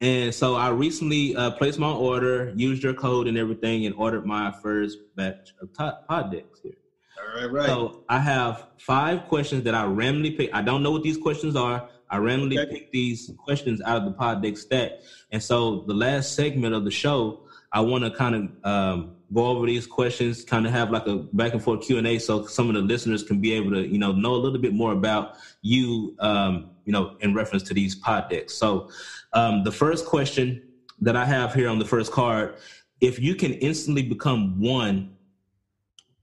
[0.02, 4.24] And so I recently uh, placed my order, used your code and everything, and ordered
[4.24, 6.80] my first batch of Poddex here.
[7.20, 7.66] All right, right.
[7.66, 10.50] So I have five questions that I randomly pick.
[10.52, 11.88] I don't know what these questions are.
[12.08, 12.72] I randomly okay.
[12.72, 14.92] pick these questions out of the pod deck stack.
[15.30, 19.46] And so the last segment of the show, I want to kind of um, go
[19.46, 22.46] over these questions, kind of have like a back and forth Q and A, so
[22.46, 24.92] some of the listeners can be able to, you know, know a little bit more
[24.92, 28.54] about you, um, you know, in reference to these pod decks.
[28.54, 28.90] So
[29.32, 30.62] um, the first question
[31.00, 32.56] that I have here on the first card:
[33.00, 35.14] If you can instantly become one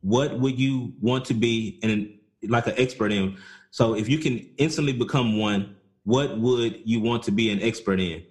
[0.08, 3.38] what would you want to be in like an expert in?
[3.72, 8.00] So if you can instantly become one, what would you want to be an expert
[8.00, 8.24] in?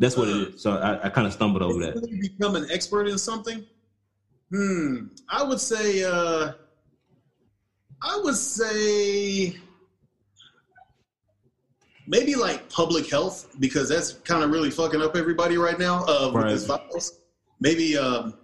[0.00, 0.62] That's what it is.
[0.62, 1.94] So I, I kind of stumbled over that.
[2.20, 3.64] Become an expert in something?
[4.50, 5.06] Hmm.
[5.28, 6.02] I would say.
[6.02, 6.52] uh
[8.00, 9.56] I would say
[12.06, 16.30] maybe like public health because that's kind of really fucking up everybody right now uh,
[16.32, 17.20] with this virus.
[17.60, 18.34] Maybe um,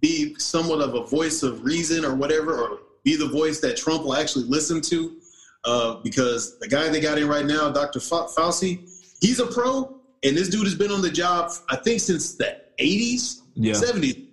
[0.00, 4.04] be somewhat of a voice of reason or whatever, or be the voice that Trump
[4.04, 5.16] will actually listen to.
[5.64, 8.00] Uh, because the guy they got in right now, Dr.
[8.00, 8.80] Fauci,
[9.20, 12.60] he's a pro, and this dude has been on the job, I think, since the
[12.80, 13.72] 80s, yeah.
[13.72, 14.26] 70s,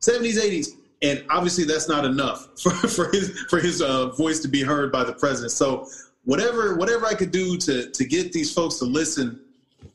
[0.00, 0.68] 70s, 80s.
[1.02, 4.92] And obviously, that's not enough for, for his for his uh, voice to be heard
[4.92, 5.52] by the president.
[5.52, 5.88] So,
[6.24, 9.40] whatever whatever I could do to to get these folks to listen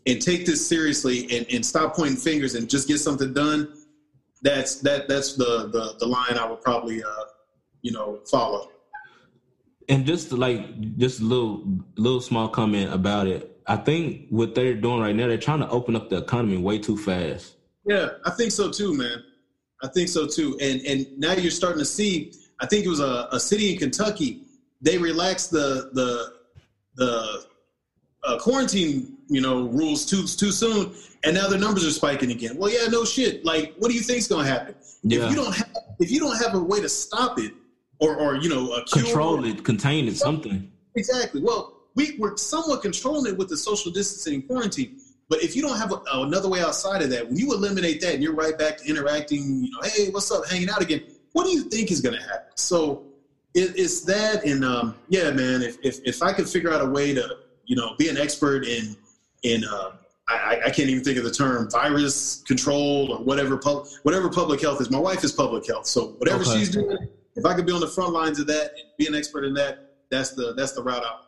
[0.05, 3.73] and take this seriously and, and stop pointing fingers and just get something done,
[4.41, 7.23] that's that that's the the, the line I would probably uh,
[7.81, 8.69] you know follow.
[9.89, 11.63] And just like just a little
[11.97, 13.53] little small comment about it.
[13.67, 16.79] I think what they're doing right now, they're trying to open up the economy way
[16.79, 17.55] too fast.
[17.85, 19.23] Yeah, I think so too, man.
[19.83, 20.57] I think so too.
[20.61, 22.33] And and now you're starting to see.
[22.59, 24.43] I think it was a, a city in Kentucky.
[24.81, 26.33] They relaxed the the
[26.95, 27.45] the
[28.23, 32.57] uh, quarantine you know rules too too soon, and now their numbers are spiking again.
[32.57, 33.45] Well, yeah, no shit.
[33.45, 35.25] Like, what do you think's going to happen Yeah.
[35.25, 35.69] if you don't have
[35.99, 37.53] if you don't have a way to stop it
[37.99, 40.71] or or you know Control it, contain it, something.
[40.95, 41.41] Exactly.
[41.41, 44.99] Well, we, we're somewhat controlling it with the social distancing and quarantine.
[45.29, 48.13] But if you don't have a, another way outside of that, when you eliminate that
[48.13, 51.01] and you're right back to interacting, you know, hey, what's up, hanging out again,
[51.33, 52.51] what do you think is going to happen?
[52.55, 53.03] So
[53.53, 54.45] it, it's that.
[54.45, 57.75] And um, yeah, man, if, if, if I could figure out a way to, you
[57.75, 58.95] know, be an expert in,
[59.43, 59.91] in uh,
[60.29, 64.61] I, I can't even think of the term virus control or whatever, pub, whatever public
[64.61, 64.91] health is.
[64.91, 65.87] My wife is public health.
[65.87, 66.59] So whatever Okay.
[66.59, 66.97] she's doing,
[67.35, 69.53] if I could be on the front lines of that and be an expert in
[69.53, 71.27] that, that's the, that's the route out.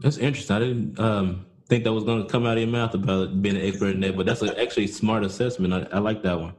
[0.00, 0.54] That's interesting.
[0.54, 3.56] I didn't um, think that was going to come out of your mouth about being
[3.56, 5.72] an expert in that, but that's a, actually a smart assessment.
[5.72, 6.54] I, I like that one.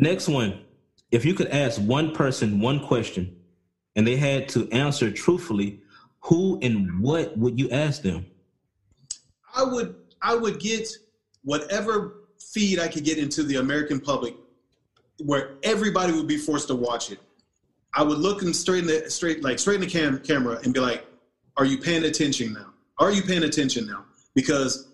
[0.00, 0.62] Next one.
[1.12, 3.36] If you could ask one person one question
[3.94, 5.82] and they had to answer truthfully,
[6.20, 8.26] who and what would you ask them?
[9.54, 9.94] I would
[10.26, 10.88] I would get
[11.44, 14.34] whatever feed I could get into the American public,
[15.24, 17.20] where everybody would be forced to watch it.
[17.94, 20.74] I would look them straight in the straight like straight in the cam- camera and
[20.74, 21.06] be like,
[21.56, 22.72] "Are you paying attention now?
[22.98, 24.04] Are you paying attention now?"
[24.34, 24.88] Because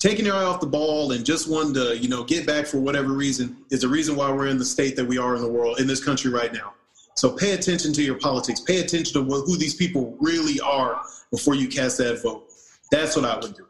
[0.00, 2.80] taking your eye off the ball and just wanting to you know get back for
[2.80, 5.48] whatever reason is the reason why we're in the state that we are in the
[5.48, 6.74] world in this country right now.
[7.14, 8.58] So pay attention to your politics.
[8.58, 12.50] Pay attention to what, who these people really are before you cast that vote.
[12.90, 13.66] That's what I would do.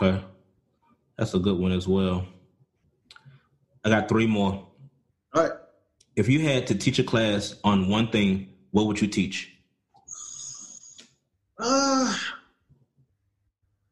[0.00, 0.22] Okay.
[1.18, 2.26] That's a good one as well.
[3.84, 4.68] I got three more.
[5.34, 5.52] All right.
[6.16, 9.52] If you had to teach a class on one thing, what would you teach?
[11.58, 12.14] Uh,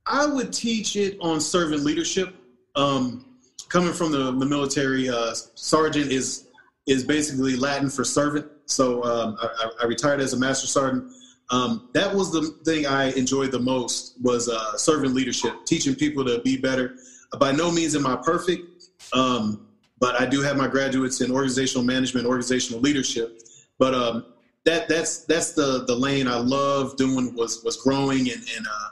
[0.06, 2.34] I would teach it on servant leadership.
[2.76, 3.38] Um,
[3.68, 6.48] coming from the, the military, uh, sergeant is
[6.86, 8.46] is basically Latin for servant.
[8.66, 11.10] So um, I, I- I retired as a master sergeant.
[11.50, 16.40] Um, that was the thing I enjoyed the most was uh, leadership, teaching people to
[16.40, 16.96] be better.
[17.38, 19.66] By no means am I perfect, um,
[20.00, 23.40] but I do have my graduates in organizational management, organizational leadership.
[23.78, 24.26] But um,
[24.64, 28.88] that that's that's the the lane I love doing was was growing and and uh,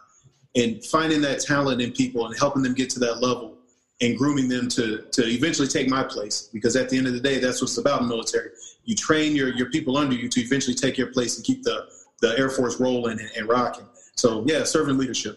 [0.55, 3.57] and finding that talent in people and helping them get to that level
[4.00, 7.20] and grooming them to to eventually take my place because at the end of the
[7.20, 8.50] day that's what it's about in military
[8.84, 11.86] you train your your people under you to eventually take your place and keep the
[12.22, 15.36] the air force rolling and, and rocking so yeah servant leadership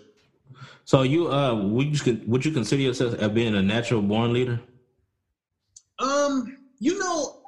[0.86, 4.62] So you uh would you would you consider yourself as being a natural born leader?
[5.98, 7.42] Um, you know,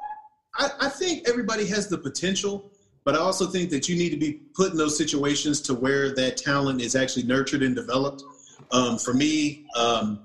[0.55, 2.71] I, I think everybody has the potential,
[3.03, 6.15] but I also think that you need to be put in those situations to where
[6.15, 8.23] that talent is actually nurtured and developed.
[8.71, 10.21] Um, for me, um,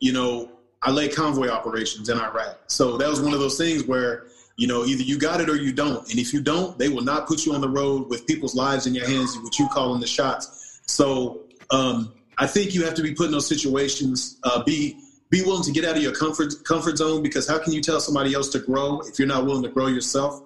[0.00, 0.50] you know,
[0.82, 2.58] I led convoy operations in Iraq.
[2.68, 4.26] So that was one of those things where,
[4.56, 6.08] you know, either you got it or you don't.
[6.10, 8.86] And if you don't, they will not put you on the road with people's lives
[8.86, 10.80] in your hands, and what you calling the shots.
[10.86, 14.98] So um, I think you have to be put in those situations, uh, be
[15.28, 18.00] be willing to get out of your comfort comfort zone because how can you tell
[18.00, 20.42] somebody else to grow if you're not willing to grow yourself?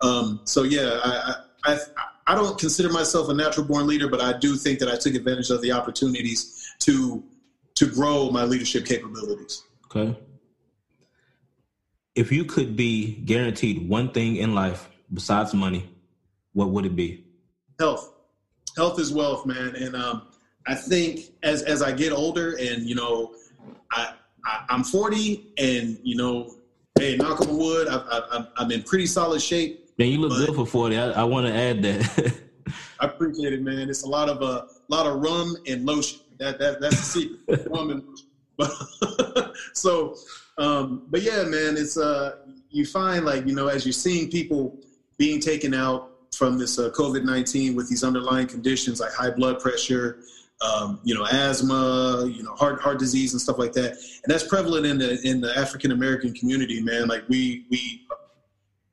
[0.00, 1.34] Um, so yeah, I,
[1.64, 1.78] I I
[2.28, 5.14] I don't consider myself a natural born leader, but I do think that I took
[5.14, 7.22] advantage of the opportunities to
[7.74, 9.62] to grow my leadership capabilities.
[9.86, 10.18] Okay.
[12.20, 15.88] If you could be guaranteed one thing in life besides money,
[16.52, 17.24] what would it be?
[17.78, 18.12] Health,
[18.76, 20.26] health is wealth, man, and um,
[20.66, 23.32] I think as as I get older, and you know,
[23.90, 24.12] I,
[24.44, 26.56] I I'm 40, and you know,
[26.98, 29.88] hey, knock on wood, I, I, I'm- I'm in pretty solid shape.
[29.96, 30.98] Man, you look good for 40.
[30.98, 32.34] I, I want to add that.
[33.00, 33.88] I appreciate it, man.
[33.88, 36.20] It's a lot of a uh, lot of rum and lotion.
[36.38, 37.66] That that that's the secret.
[37.70, 38.26] rum and lotion.
[38.58, 40.16] But, so,
[40.60, 42.36] um, but yeah, man, it's uh,
[42.70, 44.78] you find like you know as you're seeing people
[45.18, 49.58] being taken out from this uh, COVID nineteen with these underlying conditions like high blood
[49.58, 50.20] pressure,
[50.60, 54.46] um, you know, asthma, you know, heart heart disease and stuff like that, and that's
[54.46, 57.08] prevalent in the in the African American community, man.
[57.08, 58.06] Like we we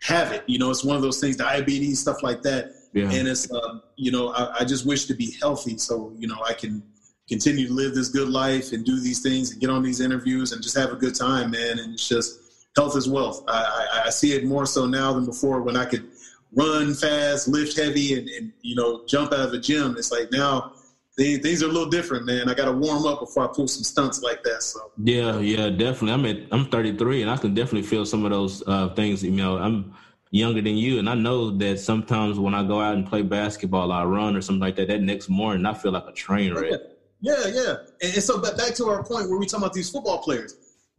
[0.01, 0.43] have it.
[0.47, 3.11] You know, it's one of those things, diabetes, stuff like that yeah.
[3.11, 6.37] and it's um, you know I, I just wish to be healthy so you know
[6.45, 6.83] i can
[7.27, 10.51] continue to live this good life and do these things and get on these interviews
[10.51, 12.39] and just have a good time man and it's just
[12.75, 15.85] health is wealth i, I, I see it more so now than before when i
[15.85, 16.07] could
[16.53, 20.31] run fast lift heavy and, and you know jump out of a gym it's like
[20.31, 20.73] now
[21.17, 23.83] things, are a little different man i got to warm up before i pull some
[23.83, 26.11] stunts like that so Yeah, yeah, definitely.
[26.11, 29.23] I'm at I'm 33, and I can definitely feel some of those uh, things.
[29.23, 29.93] You know, I'm
[30.31, 33.91] younger than you, and I know that sometimes when I go out and play basketball,
[33.91, 34.87] I run or something like that.
[34.87, 36.79] That next morning, I feel like a train wreck.
[37.21, 37.75] Yeah, yeah.
[38.01, 40.55] And, and so, but back to our point where we talking about these football players.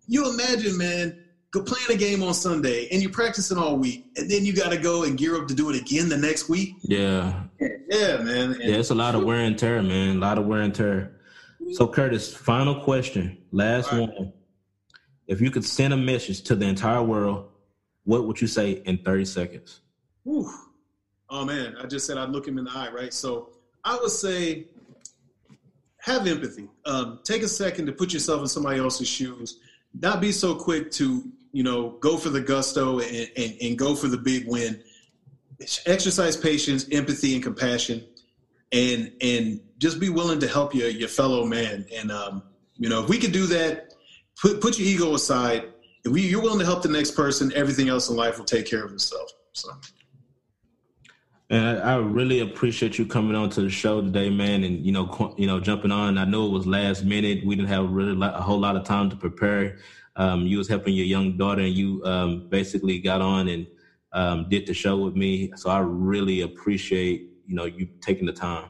[0.06, 4.30] You imagine, man, go playing a game on Sunday and you're practicing all week, and
[4.30, 6.74] then you got to go and gear up to do it again the next week.
[6.82, 8.52] Yeah, Yeah, man.
[8.52, 10.16] And, yeah, it's a lot of wear and tear, man.
[10.16, 11.16] A lot of wear and tear.
[11.72, 14.00] So, Curtis, final question, last right.
[14.00, 14.32] one.
[15.26, 17.50] If you could send a message to the entire world,
[18.04, 19.80] what would you say in 30 seconds?
[20.24, 20.50] Whew.
[21.30, 23.12] Oh man, I just said I'd look him in the eye, right?
[23.12, 23.50] So
[23.84, 24.66] I would say
[26.01, 26.68] have empathy.
[26.84, 29.61] Um, take a second to put yourself in somebody else's shoes.
[30.01, 33.94] Not be so quick to, you know, go for the gusto and, and, and go
[33.94, 34.82] for the big win.
[35.86, 38.05] Exercise patience, empathy, and compassion,
[38.70, 41.84] and and just be willing to help your your fellow man.
[41.92, 42.44] And um,
[42.76, 43.94] you know, if we could do that,
[44.40, 45.64] put put your ego aside.
[46.05, 48.66] If we, you're willing to help the next person, everything else in life will take
[48.66, 49.32] care of itself.
[49.53, 49.68] So.
[51.51, 54.92] And I, I, really appreciate you coming on to the show today, man, and you
[54.92, 56.18] know, you know, jumping on.
[56.18, 57.44] I know it was last minute.
[57.44, 59.78] We didn't have really a whole lot of time to prepare.
[60.16, 63.66] Um, you was helping your young daughter, and you um, basically got on and
[64.12, 65.51] um, did the show with me.
[65.57, 68.68] So I really appreciate you know you taking the time.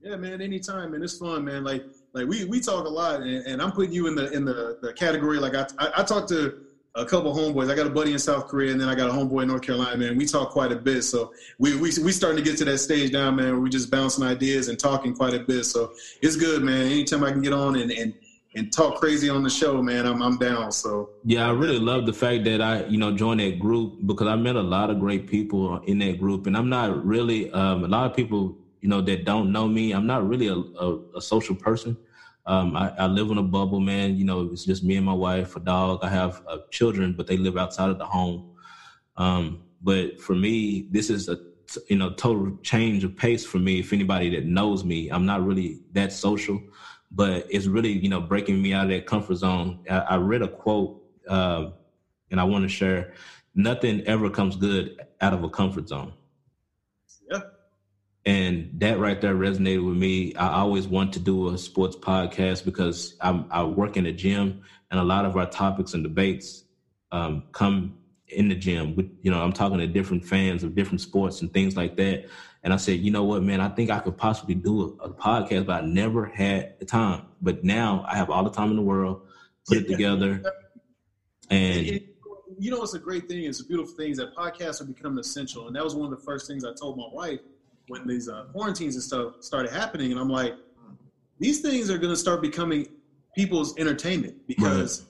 [0.00, 0.40] Yeah, man.
[0.40, 1.04] Anytime, man.
[1.04, 1.62] It's fun, man.
[1.62, 4.44] Like like we we talk a lot, and, and I'm putting you in the in
[4.44, 5.38] the, the category.
[5.38, 6.60] Like I I, I talk to
[6.96, 7.70] a couple homeboys.
[7.70, 9.62] I got a buddy in South Korea, and then I got a homeboy in North
[9.62, 9.96] Carolina.
[9.96, 11.02] Man, we talk quite a bit.
[11.02, 13.52] So we we we starting to get to that stage now, man.
[13.52, 15.64] Where we just bouncing ideas and talking quite a bit.
[15.64, 16.86] So it's good, man.
[16.86, 18.14] Anytime I can get on and and
[18.56, 20.72] and talk crazy on the show, man, I'm I'm down.
[20.72, 24.26] So yeah, I really love the fact that I you know joined that group because
[24.26, 27.84] I met a lot of great people in that group, and I'm not really um,
[27.84, 29.92] a lot of people you know that don't know me.
[29.92, 31.96] I'm not really a, a, a social person.
[32.50, 34.16] Um, I, I, live in a bubble, man.
[34.16, 36.00] You know, it's just me and my wife, a dog.
[36.02, 38.56] I have uh, children, but they live outside of the home.
[39.16, 41.38] Um, but for me, this is a
[41.88, 43.78] you know total change of pace for me.
[43.78, 46.60] If anybody that knows me, I'm not really that social,
[47.12, 49.84] but it's really you know breaking me out of that comfort zone.
[49.88, 51.66] I, I read a quote, uh,
[52.32, 53.14] and I want to share:
[53.54, 56.14] "Nothing ever comes good out of a comfort zone."
[58.26, 60.34] And that right there resonated with me.
[60.34, 64.62] I always want to do a sports podcast because I'm, i work in a gym,
[64.90, 66.64] and a lot of our topics and debates
[67.12, 67.96] um, come
[68.28, 68.94] in the gym.
[68.94, 72.26] With you know, I'm talking to different fans of different sports and things like that.
[72.62, 75.14] And I said, you know what, man, I think I could possibly do a, a
[75.14, 77.22] podcast, but I never had the time.
[77.40, 79.22] But now I have all the time in the world,
[79.66, 80.42] put it together,
[81.48, 82.02] and.
[82.58, 83.44] you know, it's a great thing.
[83.44, 86.18] It's a beautiful thing is that podcasts are becoming essential, and that was one of
[86.18, 87.40] the first things I told my wife
[87.90, 90.54] when these uh, quarantines and stuff started happening, and I'm like,
[91.40, 92.86] these things are going to start becoming
[93.34, 95.08] people's entertainment because right.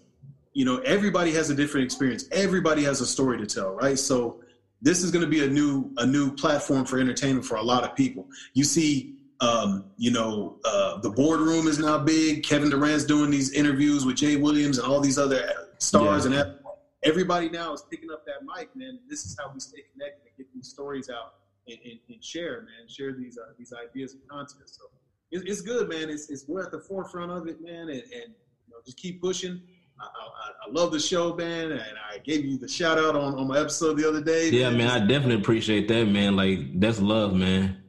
[0.54, 3.98] you know everybody has a different experience, everybody has a story to tell, right?
[3.98, 4.40] So
[4.80, 7.84] this is going to be a new a new platform for entertainment for a lot
[7.84, 8.26] of people.
[8.54, 9.16] You see.
[9.42, 12.42] Um, you know, uh, the boardroom is now big.
[12.42, 16.42] Kevin Durant's doing these interviews with Jay Williams and all these other stars, yeah.
[16.42, 16.58] and
[17.04, 18.68] everybody now is picking up that mic.
[18.76, 22.24] Man, this is how we stay connected and get these stories out and, and, and
[22.24, 24.68] share, man, share these uh, these ideas and content.
[24.68, 24.84] So
[25.30, 26.10] it's, it's good, man.
[26.10, 28.34] It's, it's we're at the forefront of it, man, and, and
[28.66, 29.60] you know, just keep pushing.
[30.00, 33.34] I, I, I, love the show, man, and I gave you the shout out on,
[33.34, 34.48] on my episode the other day.
[34.48, 36.36] Yeah, man, I definitely appreciate that, man.
[36.36, 37.82] Like that's love, man.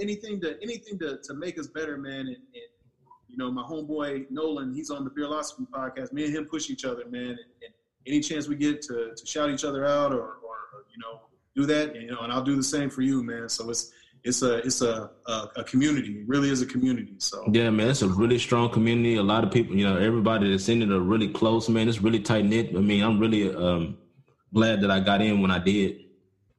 [0.00, 2.20] Anything to anything to, to make us better, man.
[2.20, 2.68] And, and
[3.28, 6.12] you know, my homeboy Nolan, he's on the Beerlosophy podcast.
[6.12, 7.30] Me and him push each other, man.
[7.30, 7.74] And, and
[8.06, 11.20] any chance we get to, to shout each other out or, or, or you know
[11.56, 13.48] do that, you know, and I'll do the same for you, man.
[13.48, 13.90] So it's
[14.22, 16.20] it's a it's a, a, a community.
[16.20, 17.14] It really is a community.
[17.18, 19.16] So yeah, man, it's a really strong community.
[19.16, 21.88] A lot of people, you know, everybody that's in it are really close, man.
[21.88, 22.76] It's really tight knit.
[22.76, 23.96] I mean, I'm really um,
[24.52, 26.00] glad that I got in when I did.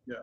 [0.07, 0.15] Yeah.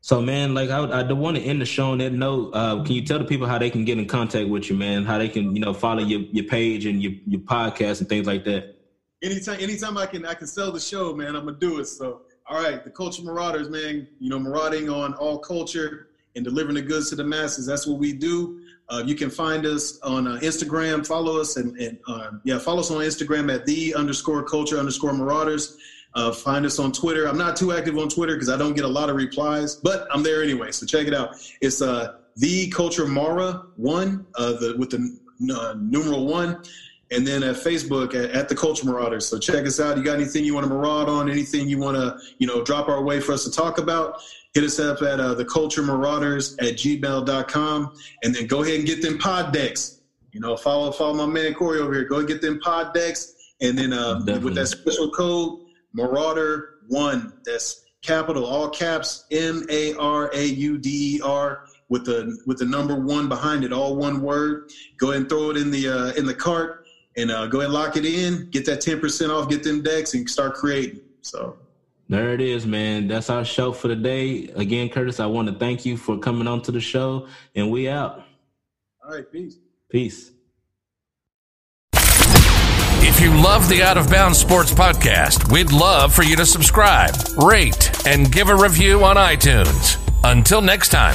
[0.00, 2.50] So man, like I, I want to end the show on that note.
[2.52, 5.04] Uh, can you tell the people how they can get in contact with you, man?
[5.04, 8.26] How they can, you know, follow your, your page and your, your podcast and things
[8.26, 8.76] like that.
[9.22, 11.34] Anytime, anytime I can, I can sell the show, man.
[11.34, 11.86] I'm gonna do it.
[11.86, 16.74] So all right, the Culture Marauders, man, you know, marauding on all culture and delivering
[16.74, 17.66] the goods to the masses.
[17.66, 18.60] That's what we do.
[18.88, 21.06] Uh, you can find us on uh, Instagram.
[21.06, 25.14] Follow us and, and uh, yeah, follow us on Instagram at the underscore culture underscore
[25.14, 25.78] marauders.
[26.14, 27.26] Uh, find us on Twitter.
[27.26, 30.06] I'm not too active on Twitter because I don't get a lot of replies, but
[30.12, 30.70] I'm there anyway.
[30.70, 31.36] So check it out.
[31.60, 36.62] It's uh, the culture Mara one uh, the with the numeral one
[37.10, 39.26] and then at Facebook at, at, the Culture Marauders.
[39.26, 39.96] So check us out.
[39.96, 41.30] You got anything you want to maraud on?
[41.30, 44.22] Anything you want to you know drop our way for us to talk about?
[44.54, 47.94] Hit us up at uh, the Culture Marauders at gmail.com.
[48.22, 50.00] and then go ahead and get them pod decks.
[50.32, 52.04] You know, follow follow my man Corey over here.
[52.04, 55.60] Go and get them pod decks, and then uh, with that special code
[55.92, 57.32] Marauder One.
[57.44, 62.58] That's capital all caps M A R A U D E R with the with
[62.58, 64.70] the number one behind it, all one word.
[64.98, 66.83] Go ahead and throw it in the uh, in the cart
[67.16, 70.14] and uh, go ahead and lock it in, get that 10% off, get them decks,
[70.14, 71.00] and start creating.
[71.22, 71.56] So
[72.08, 73.08] there it is, man.
[73.08, 74.48] That's our show for the day.
[74.54, 77.88] Again, Curtis, I want to thank you for coming on to the show, and we
[77.88, 78.24] out.
[79.04, 79.56] All right, peace.
[79.88, 80.30] Peace.
[83.06, 87.14] If you love the Out of Bounds Sports Podcast, we'd love for you to subscribe,
[87.36, 90.00] rate, and give a review on iTunes.
[90.24, 91.14] Until next time.